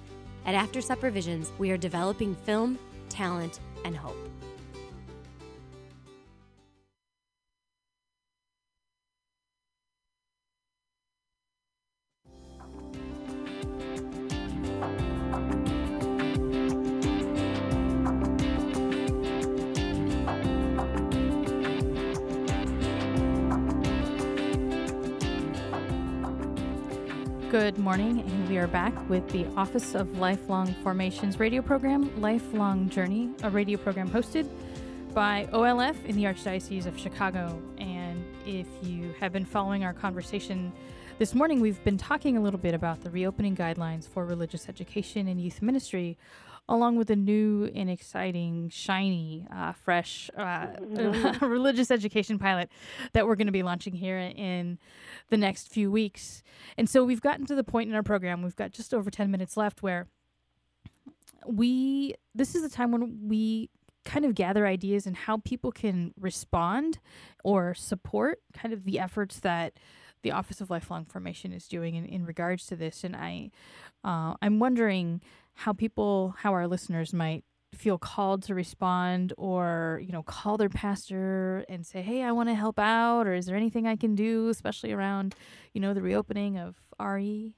[0.47, 2.78] At After Supper Visions, we are developing film,
[3.09, 4.32] talent, and hope.
[27.53, 32.88] Good morning, and we are back with the Office of Lifelong Formations radio program, Lifelong
[32.88, 34.48] Journey, a radio program hosted
[35.12, 37.62] by OLF in the Archdiocese of Chicago.
[37.76, 40.72] And if you have been following our conversation
[41.18, 45.28] this morning, we've been talking a little bit about the reopening guidelines for religious education
[45.28, 46.16] and youth ministry,
[46.72, 50.68] along with a new and exciting, shiny, uh, fresh uh,
[51.40, 52.70] religious education pilot
[53.12, 54.78] that we're going to be launching here in
[55.28, 56.42] the next few weeks.
[56.78, 59.30] And so we've gotten to the point in our program, we've got just over 10
[59.30, 60.06] minutes left where
[61.46, 63.70] we, this is the time when we
[64.04, 66.98] kind of gather ideas and how people can respond
[67.44, 69.74] or support kind of the efforts that
[70.22, 73.04] the Office of Lifelong Formation is doing in, in regards to this.
[73.04, 73.50] And I,
[74.04, 75.20] uh, I'm wondering
[75.55, 77.44] how people, how our listeners might
[77.74, 82.48] feel called to respond or you know call their pastor and say hey i want
[82.48, 85.34] to help out or is there anything i can do especially around
[85.72, 87.55] you know the reopening of re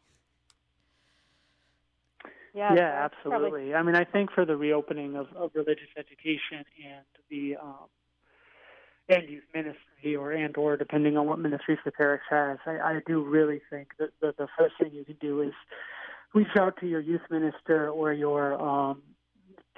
[2.55, 3.75] yeah, yeah absolutely probably...
[3.75, 7.89] i mean i think for the reopening of, of religious education and the um,
[9.09, 13.01] and youth ministry or and or depending on what ministries the parish has i, I
[13.05, 15.53] do really think that the, the first thing you can do is
[16.35, 19.03] reach out to your youth minister or your um,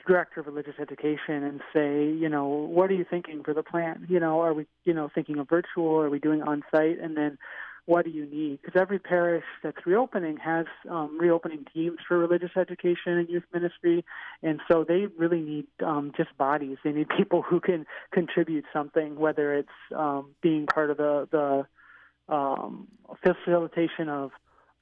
[0.06, 4.06] director of religious education and say, you know, what are you thinking for the plan?
[4.08, 6.00] You know, are we, you know, thinking of virtual?
[6.00, 6.98] Are we doing on site?
[7.00, 7.38] And then
[7.86, 8.60] what do you need?
[8.62, 14.04] Because every parish that's reopening has um, reopening teams for religious education and youth ministry,
[14.42, 16.78] and so they really need um, just bodies.
[16.82, 22.34] They need people who can contribute something, whether it's um, being part of the the
[22.34, 22.88] um,
[23.22, 24.32] facilitation of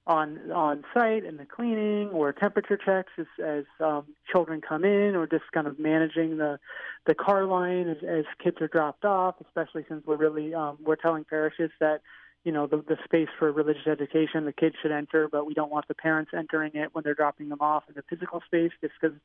[0.07, 5.17] on on site and the cleaning or temperature checks as, as um, children come in,
[5.17, 6.59] or just kind of managing the
[7.07, 9.37] the car line as, as kids are dropped off.
[9.41, 12.03] Especially since we're really um, we're telling parishes that
[12.45, 15.71] you know the, the space for religious education the kids should enter, but we don't
[15.71, 18.93] want the parents entering it when they're dropping them off in the physical space, just
[19.01, 19.17] because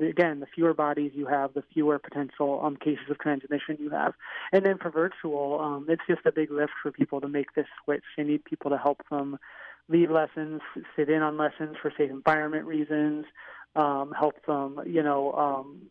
[0.00, 4.14] again the fewer bodies you have, the fewer potential um, cases of transmission you have.
[4.52, 7.66] And then for virtual, um, it's just a big lift for people to make this
[7.82, 8.04] switch.
[8.16, 9.40] They need people to help them
[9.88, 10.60] lead lessons,
[10.96, 13.24] sit in on lessons for safe environment reasons,
[13.76, 15.82] um, help them, you know, um,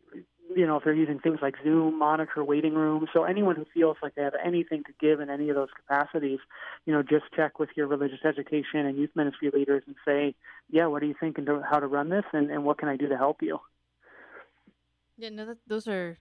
[0.55, 3.09] you know, if they're using things like Zoom, monitor waiting rooms.
[3.13, 6.39] So anyone who feels like they have anything to give in any of those capacities,
[6.85, 10.35] you know, just check with your religious education and youth ministry leaders and say,
[10.69, 12.95] yeah, what do you think and how to run this, and, and what can I
[12.95, 13.59] do to help you?
[15.17, 16.17] Yeah, no, that, those are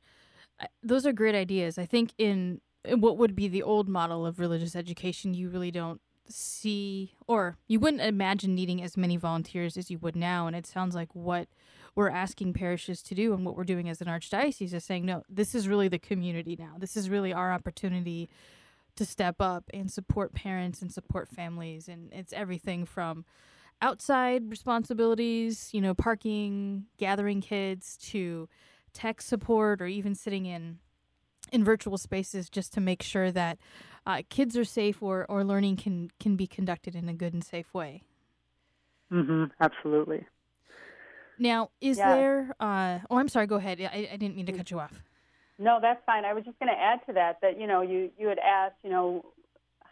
[0.83, 1.79] those are great ideas.
[1.79, 6.01] I think in what would be the old model of religious education, you really don't
[6.29, 10.47] see or you wouldn't imagine needing as many volunteers as you would now.
[10.47, 11.49] And it sounds like what
[11.95, 15.23] we're asking parishes to do and what we're doing as an archdiocese is saying no
[15.29, 16.75] this is really the community now.
[16.79, 18.29] This is really our opportunity
[18.97, 21.89] to step up and support parents and support families.
[21.89, 23.25] And it's everything from
[23.83, 28.49] outside responsibilities you know parking gathering kids to
[28.95, 30.79] tech support or even sitting in
[31.53, 33.59] in virtual spaces just to make sure that
[34.07, 37.45] uh, kids are safe or, or learning can, can be conducted in a good and
[37.45, 38.03] safe way.
[39.13, 40.27] Mm-hmm, absolutely.
[41.39, 42.15] Now, is yeah.
[42.15, 42.55] there?
[42.59, 43.47] Uh, oh, I'm sorry.
[43.47, 43.81] Go ahead.
[43.81, 45.03] I, I didn't mean to cut you off.
[45.59, 46.25] No, that's fine.
[46.25, 48.77] I was just going to add to that that you know you you had asked
[48.83, 49.25] you know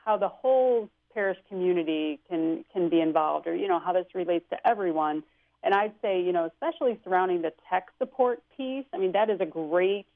[0.05, 4.45] how the whole parish community can can be involved or you know how this relates
[4.51, 5.23] to everyone.
[5.63, 8.85] And I'd say you know especially surrounding the tech support piece.
[8.93, 10.07] I mean that is a great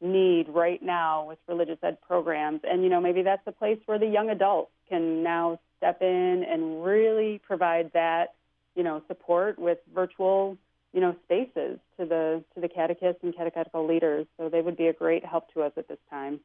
[0.00, 2.60] need right now with religious ed programs.
[2.64, 6.44] And, you know, maybe that's a place where the young adults can now step in
[6.48, 8.34] and really provide that,
[8.74, 10.56] you know, support with virtual,
[10.92, 14.26] you know, spaces to the to the catechists and catechetical leaders.
[14.38, 16.40] So they would be a great help to us at this time.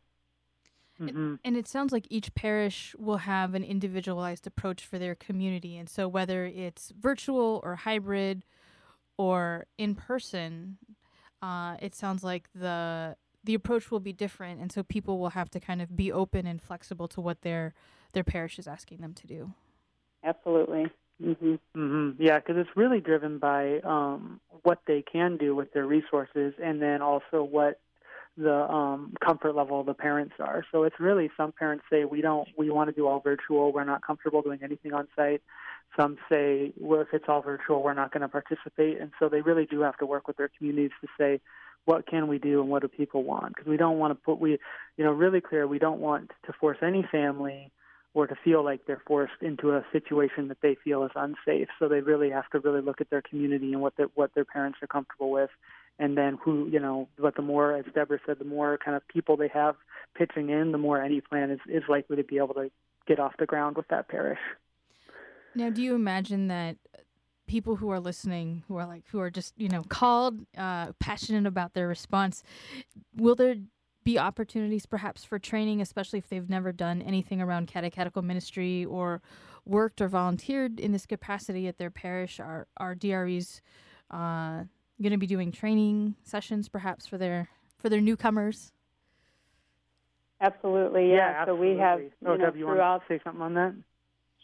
[1.00, 1.36] Mm-hmm.
[1.44, 5.78] And it sounds like each parish will have an individualized approach for their community.
[5.78, 8.46] And so whether it's virtual or hybrid
[9.18, 10.78] or in person,
[11.42, 15.50] uh, it sounds like the the approach will be different, and so people will have
[15.52, 17.74] to kind of be open and flexible to what their
[18.14, 19.52] their parish is asking them to do.
[20.24, 20.88] Absolutely.
[21.22, 21.56] Mm-hmm.
[21.76, 22.22] Mm-hmm.
[22.22, 26.82] Yeah, because it's really driven by um, what they can do with their resources, and
[26.82, 27.80] then also what
[28.38, 30.66] the um, comfort level of the parents are.
[30.72, 33.72] So it's really some parents say we don't, we want to do all virtual.
[33.72, 35.42] We're not comfortable doing anything on site.
[35.98, 39.00] Some say, well, if it's all virtual, we're not going to participate.
[39.00, 41.40] And so they really do have to work with their communities to say,
[41.86, 43.56] what can we do and what do people want?
[43.56, 44.58] Because we don't want to put we,
[44.98, 45.68] you know, really clear.
[45.68, 47.72] We don't want to force any family
[48.14, 51.68] or to feel like they're forced into a situation that they feel is unsafe.
[51.78, 54.46] So they really have to really look at their community and what their what their
[54.46, 55.50] parents are comfortable with,
[56.00, 57.08] and then who you know.
[57.20, 59.76] But the more, as Deborah said, the more kind of people they have
[60.16, 62.72] pitching in, the more any plan is is likely to be able to
[63.06, 64.40] get off the ground with that parish.
[65.54, 66.78] Now, do you imagine that
[67.48, 71.46] people who are listening, who are like, who are just, you know, called, uh, passionate
[71.46, 72.44] about their response,
[73.16, 73.56] will there
[74.04, 79.22] be opportunities perhaps for training, especially if they've never done anything around catechetical ministry or
[79.66, 82.40] worked or volunteered in this capacity at their parish?
[82.40, 83.62] Are, are DREs
[84.12, 84.64] uh,
[85.02, 88.72] going to be doing training sessions perhaps for their for their newcomers?
[90.42, 91.32] Absolutely, yeah.
[91.32, 93.54] Yeah, So we have, you oh, know, Deb, you want throughout to say something on
[93.56, 93.74] that?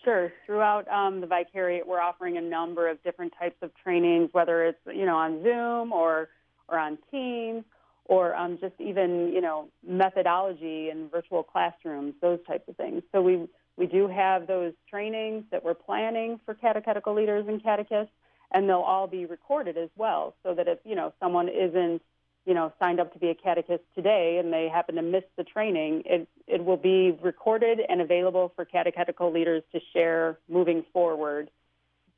[0.04, 0.34] Sure.
[0.46, 4.80] Throughout um, the Vicariate, we're offering a number of different types of trainings, whether it's
[4.88, 6.30] you know on Zoom or
[6.68, 7.64] or on Teams
[8.06, 13.04] or um, just even you know methodology and virtual classrooms, those types of things.
[13.12, 13.48] So we
[13.78, 18.14] we do have those trainings that we're planning for catechetical leaders and catechists,
[18.52, 22.02] and they'll all be recorded as well, so that if you know someone isn't
[22.46, 25.44] you know signed up to be a catechist today and they happen to miss the
[25.44, 31.50] training, it it will be recorded and available for catechetical leaders to share moving forward.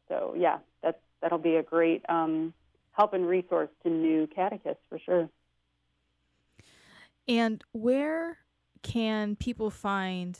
[0.07, 2.53] So yeah, that that'll be a great um,
[2.93, 5.29] help and resource to new catechists for sure.
[7.27, 8.37] And where
[8.83, 10.37] can people find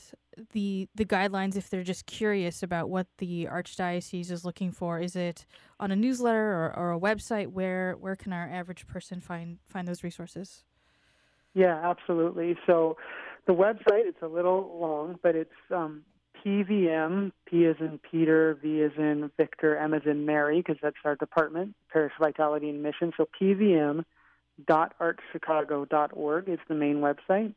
[0.51, 4.99] the the guidelines if they're just curious about what the archdiocese is looking for?
[4.99, 5.45] Is it
[5.79, 7.47] on a newsletter or, or a website?
[7.47, 10.63] Where where can our average person find find those resources?
[11.53, 12.57] Yeah, absolutely.
[12.65, 12.97] So
[13.45, 16.03] the website, it's a little long, but it's um,
[16.43, 20.97] PVM, P is in Peter, V is in Victor, M is in Mary, because that's
[21.05, 23.13] our department, Parish Vitality and Mission.
[23.15, 24.03] So PVM.
[24.69, 27.53] pvm.archchicago.org is the main website.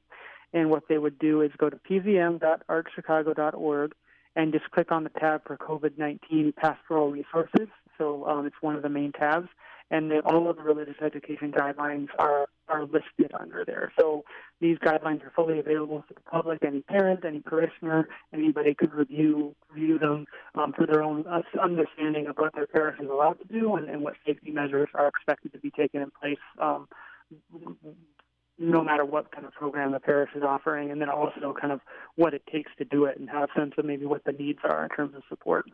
[0.57, 3.92] And what they would do is go to pvm.archchicago.org
[4.36, 7.68] and just click on the tab for COVID 19 pastoral resources.
[7.98, 9.48] So um, it's one of the main tabs.
[9.90, 13.92] And all of the religious education guidelines are, are listed under there.
[14.00, 14.24] So
[14.59, 16.64] these guidelines are fully available to the public.
[16.66, 22.28] Any parent, any parishioner, anybody could review review them um, for their own uh, understanding
[22.28, 25.52] of what their parish is allowed to do and, and what safety measures are expected
[25.52, 26.88] to be taken in place um,
[28.59, 31.80] no matter what kind of program the parish is offering, and then also kind of
[32.14, 34.61] what it takes to do it and have a sense of maybe what the needs
[34.64, 35.66] are in terms of support.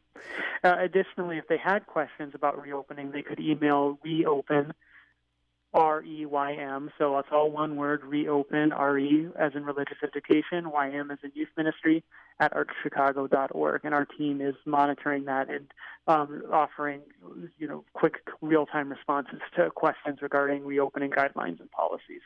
[0.64, 4.72] Uh, additionally, if they had questions about reopening, they could email reopen,
[5.72, 6.90] R E Y M.
[6.98, 11.18] So it's all one word, reopen, R E as in religious education, Y M as
[11.22, 12.02] in youth ministry
[12.40, 13.84] at archchicago.org.
[13.84, 15.66] And our team is monitoring that and
[16.08, 17.02] um, offering,
[17.58, 22.22] you know, quick real time responses to questions regarding reopening guidelines and policies.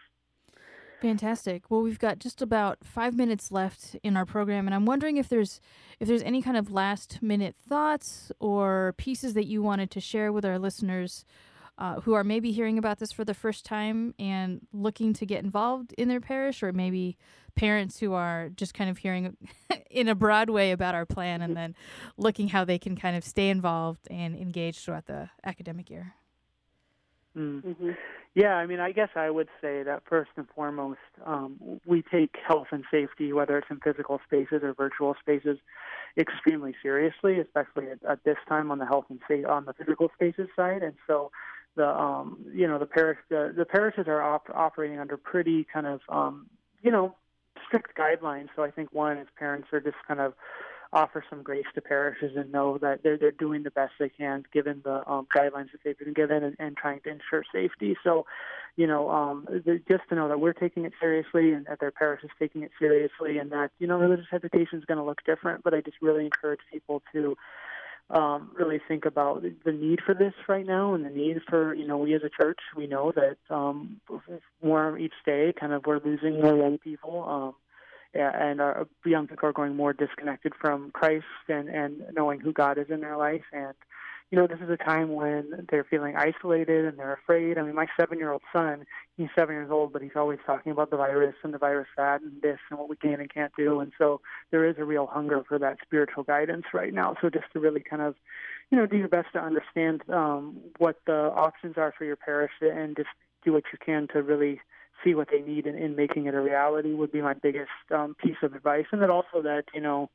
[1.02, 1.70] Fantastic.
[1.70, 5.28] Well, we've got just about five minutes left in our program, and I'm wondering if
[5.28, 5.60] there's
[6.00, 10.32] if there's any kind of last minute thoughts or pieces that you wanted to share
[10.32, 11.26] with our listeners
[11.78, 15.42] uh, who are maybe hearing about this for the first time and looking to get
[15.42, 17.16] involved in their parish, or maybe
[17.54, 19.36] parents who are just kind of hearing
[19.90, 21.74] in a broad way about our plan and then
[22.16, 26.14] looking how they can kind of stay involved and engaged throughout the academic year.
[27.36, 27.64] Mm.
[27.64, 27.90] Mm-hmm.
[28.34, 32.34] Yeah, I mean, I guess I would say that first and foremost, um, we take
[32.46, 35.58] health and safety, whether it's in physical spaces or virtual spaces,
[36.18, 40.10] extremely seriously, especially at, at this time on the health and safety on the physical
[40.14, 40.82] spaces side.
[40.82, 41.30] And so,
[41.76, 45.86] the um, you know the parish the, the parishes are op- operating under pretty kind
[45.86, 46.46] of um,
[46.82, 47.14] you know
[47.66, 48.48] strict guidelines.
[48.56, 50.34] So I think one is parents are just kind of
[50.94, 54.44] offer some grace to parishes and know that they're they're doing the best they can
[54.52, 57.96] given the um, guidelines that they've been given and, and trying to ensure safety.
[58.04, 58.26] So,
[58.76, 59.46] you know, um,
[59.88, 62.70] just to know that we're taking it seriously and that their parish is taking it
[62.78, 65.64] seriously, and that you know religious education is going to look different.
[65.64, 67.36] But I just really encourage people to
[68.10, 71.86] um, really think about the need for this right now and the need for you
[71.86, 74.00] know we as a church we know that um,
[74.62, 77.24] more each day kind of we're losing more young people.
[77.24, 77.54] Um,
[78.16, 82.78] and our young people are going more disconnected from Christ and and knowing who God
[82.78, 83.42] is in their life.
[83.52, 83.74] And
[84.30, 87.56] you know, this is a time when they're feeling isolated and they're afraid.
[87.56, 88.84] I mean, my seven-year-old son,
[89.16, 92.20] he's seven years old, but he's always talking about the virus and the virus that
[92.22, 93.80] and this and what we can and can't do.
[93.80, 94.20] And so
[94.50, 97.16] there is a real hunger for that spiritual guidance right now.
[97.20, 98.16] So just to really kind of
[98.70, 102.52] you know, do your best to understand um, what the options are for your parish
[102.60, 103.08] and just
[103.44, 104.60] do what you can to really
[105.04, 108.14] see what they need in, in making it a reality would be my biggest um,
[108.14, 108.86] piece of advice.
[108.90, 110.10] And that also that, you know,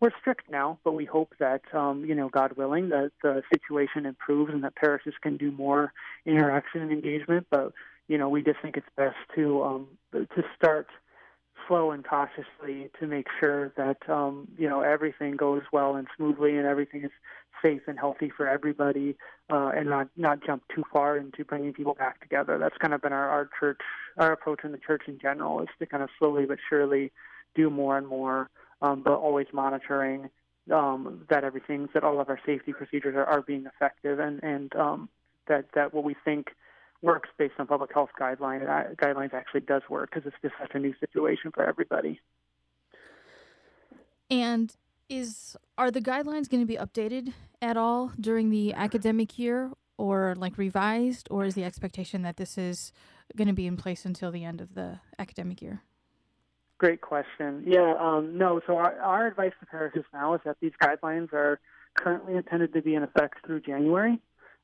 [0.00, 4.04] we're strict now, but we hope that, um, you know, God willing, that the situation
[4.04, 5.92] improves and that parishes can do more
[6.26, 7.46] interaction and engagement.
[7.50, 7.72] But,
[8.08, 10.88] you know, we just think it's best to um, to start
[11.66, 16.56] slow and cautiously to make sure that um, you know everything goes well and smoothly
[16.56, 17.10] and everything is
[17.64, 19.16] safe and healthy for everybody,
[19.50, 22.58] uh, and not not jump too far into bringing people back together.
[22.58, 23.80] That's kind of been our, our church,
[24.18, 27.12] our approach in the church in general is to kind of slowly but surely
[27.54, 28.50] do more and more,
[28.82, 30.30] um, but always monitoring
[30.72, 34.74] um, that everything that all of our safety procedures are, are being effective and and
[34.76, 35.08] um,
[35.48, 36.48] that that what we think
[37.02, 40.72] works based on public health guidelines uh, guidelines actually does work because it's just such
[40.74, 42.20] a new situation for everybody.
[44.30, 44.74] And
[45.08, 50.34] is are the guidelines going to be updated at all during the academic year or
[50.36, 52.92] like revised or is the expectation that this is
[53.36, 55.82] going to be in place until the end of the academic year?
[56.78, 57.64] Great question.
[57.66, 58.60] Yeah, um, no.
[58.66, 61.58] So our, our advice to parishes now is that these guidelines are
[61.94, 64.18] currently intended to be in effect through January,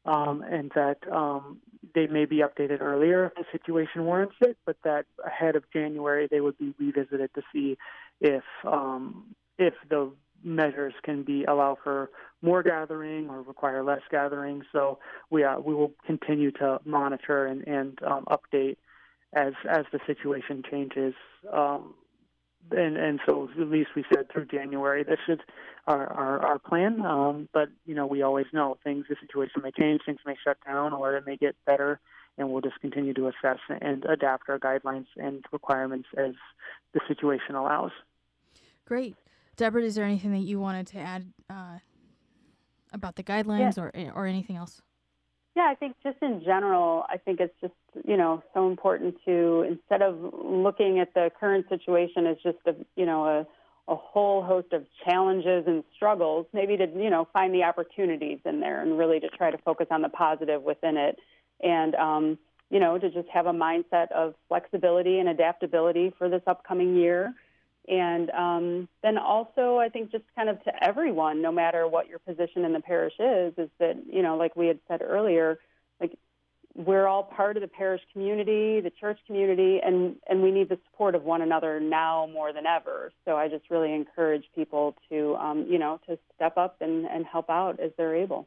[0.04, 1.58] um, and that um,
[1.94, 6.28] they may be updated earlier if the situation warrants it, but that ahead of January
[6.30, 7.78] they would be revisited to see
[8.20, 10.12] if um, if the
[10.44, 12.10] measures can be allow for
[12.42, 14.62] more gathering or require less gathering.
[14.72, 14.98] So
[15.30, 18.76] we uh, we will continue to monitor and and um, update
[19.32, 21.14] as as the situation changes.
[21.50, 21.94] Um,
[22.70, 25.38] and and so at least we said through January this is
[25.86, 27.04] our our, our plan.
[27.04, 30.58] Um, but you know we always know things the situation may change, things may shut
[30.64, 32.00] down, or it may get better,
[32.38, 36.32] and we'll just continue to assess and adapt our guidelines and requirements as
[36.94, 37.90] the situation allows.
[38.86, 39.16] Great,
[39.56, 39.82] Deborah.
[39.82, 41.78] Is there anything that you wanted to add uh,
[42.92, 43.84] about the guidelines Yeah.
[43.84, 44.80] or or anything else?
[45.54, 47.74] Yeah, I think just in general, I think it's just,
[48.06, 52.74] you know, so important to, instead of looking at the current situation as just a,
[52.96, 53.46] you know, a,
[53.92, 58.60] a whole host of challenges and struggles, maybe to, you know, find the opportunities in
[58.60, 61.18] there and really to try to focus on the positive within it.
[61.62, 62.38] And, um,
[62.70, 67.34] you know, to just have a mindset of flexibility and adaptability for this upcoming year.
[67.88, 72.20] And um, then also, I think just kind of to everyone, no matter what your
[72.20, 75.58] position in the parish is, is that, you know, like we had said earlier,
[76.00, 76.16] like
[76.74, 80.78] we're all part of the parish community, the church community, and, and we need the
[80.90, 83.12] support of one another now more than ever.
[83.24, 87.26] So I just really encourage people to, um, you know, to step up and, and
[87.26, 88.46] help out as they're able.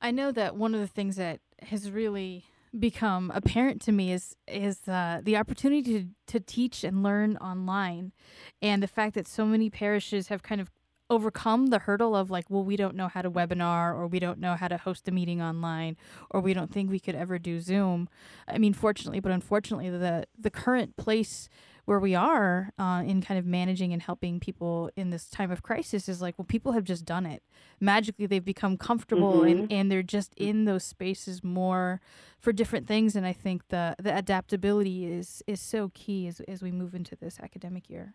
[0.00, 2.44] I know that one of the things that has really
[2.78, 8.12] become apparent to me is is uh, the opportunity to to teach and learn online,
[8.60, 10.70] and the fact that so many parishes have kind of
[11.10, 14.38] overcome the hurdle of like, well, we don't know how to webinar, or we don't
[14.38, 15.96] know how to host a meeting online,
[16.30, 18.08] or we don't think we could ever do Zoom.
[18.48, 21.48] I mean, fortunately, but unfortunately, the the current place
[21.84, 25.62] where we are uh, in kind of managing and helping people in this time of
[25.62, 27.42] crisis is like, well, people have just done it.
[27.80, 32.00] Magically, they've become comfortable and, and they're just in those spaces more
[32.38, 33.16] for different things.
[33.16, 37.16] And I think the, the adaptability is, is so key as, as we move into
[37.16, 38.14] this academic year.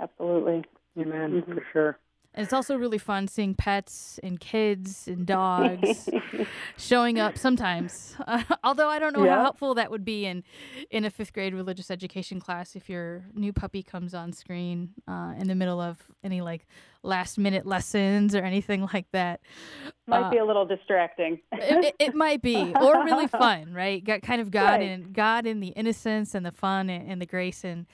[0.00, 0.64] Absolutely.
[0.98, 1.54] Amen, Mhm.
[1.54, 1.98] for sure.
[2.34, 6.08] And it's also really fun seeing pets and kids and dogs
[6.78, 8.16] showing up sometimes.
[8.64, 10.42] although I don't know how helpful that would be in
[10.90, 15.34] in a fifth grade religious education class if your new puppy comes on screen uh,
[15.38, 16.66] in the middle of any like
[17.02, 19.40] last minute lessons or anything like that.
[20.06, 21.38] Might Uh, be a little distracting.
[21.52, 24.82] it, it, it might be or really fun right got kind of god Right.
[24.82, 27.86] in god in the innocence and the fun and, and the grace and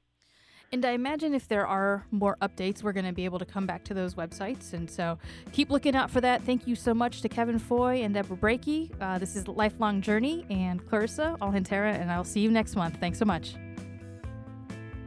[0.72, 3.66] and i imagine if there are more updates we're going to be able to come
[3.66, 4.72] back to those websites.
[4.72, 5.18] And so
[5.52, 6.42] keep looking out for that.
[6.42, 8.90] Thank you so much to kevin foy and deborah brakey.
[9.00, 12.98] Uh, this is lifelong journey and clarissa alhantera and i'll see you next month.
[12.98, 13.54] Thanks so much.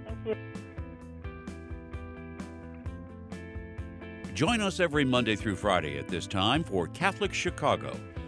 [0.05, 0.35] Thank you.
[4.37, 7.99] Join us every Monday through Friday at this time for Catholic Chicago.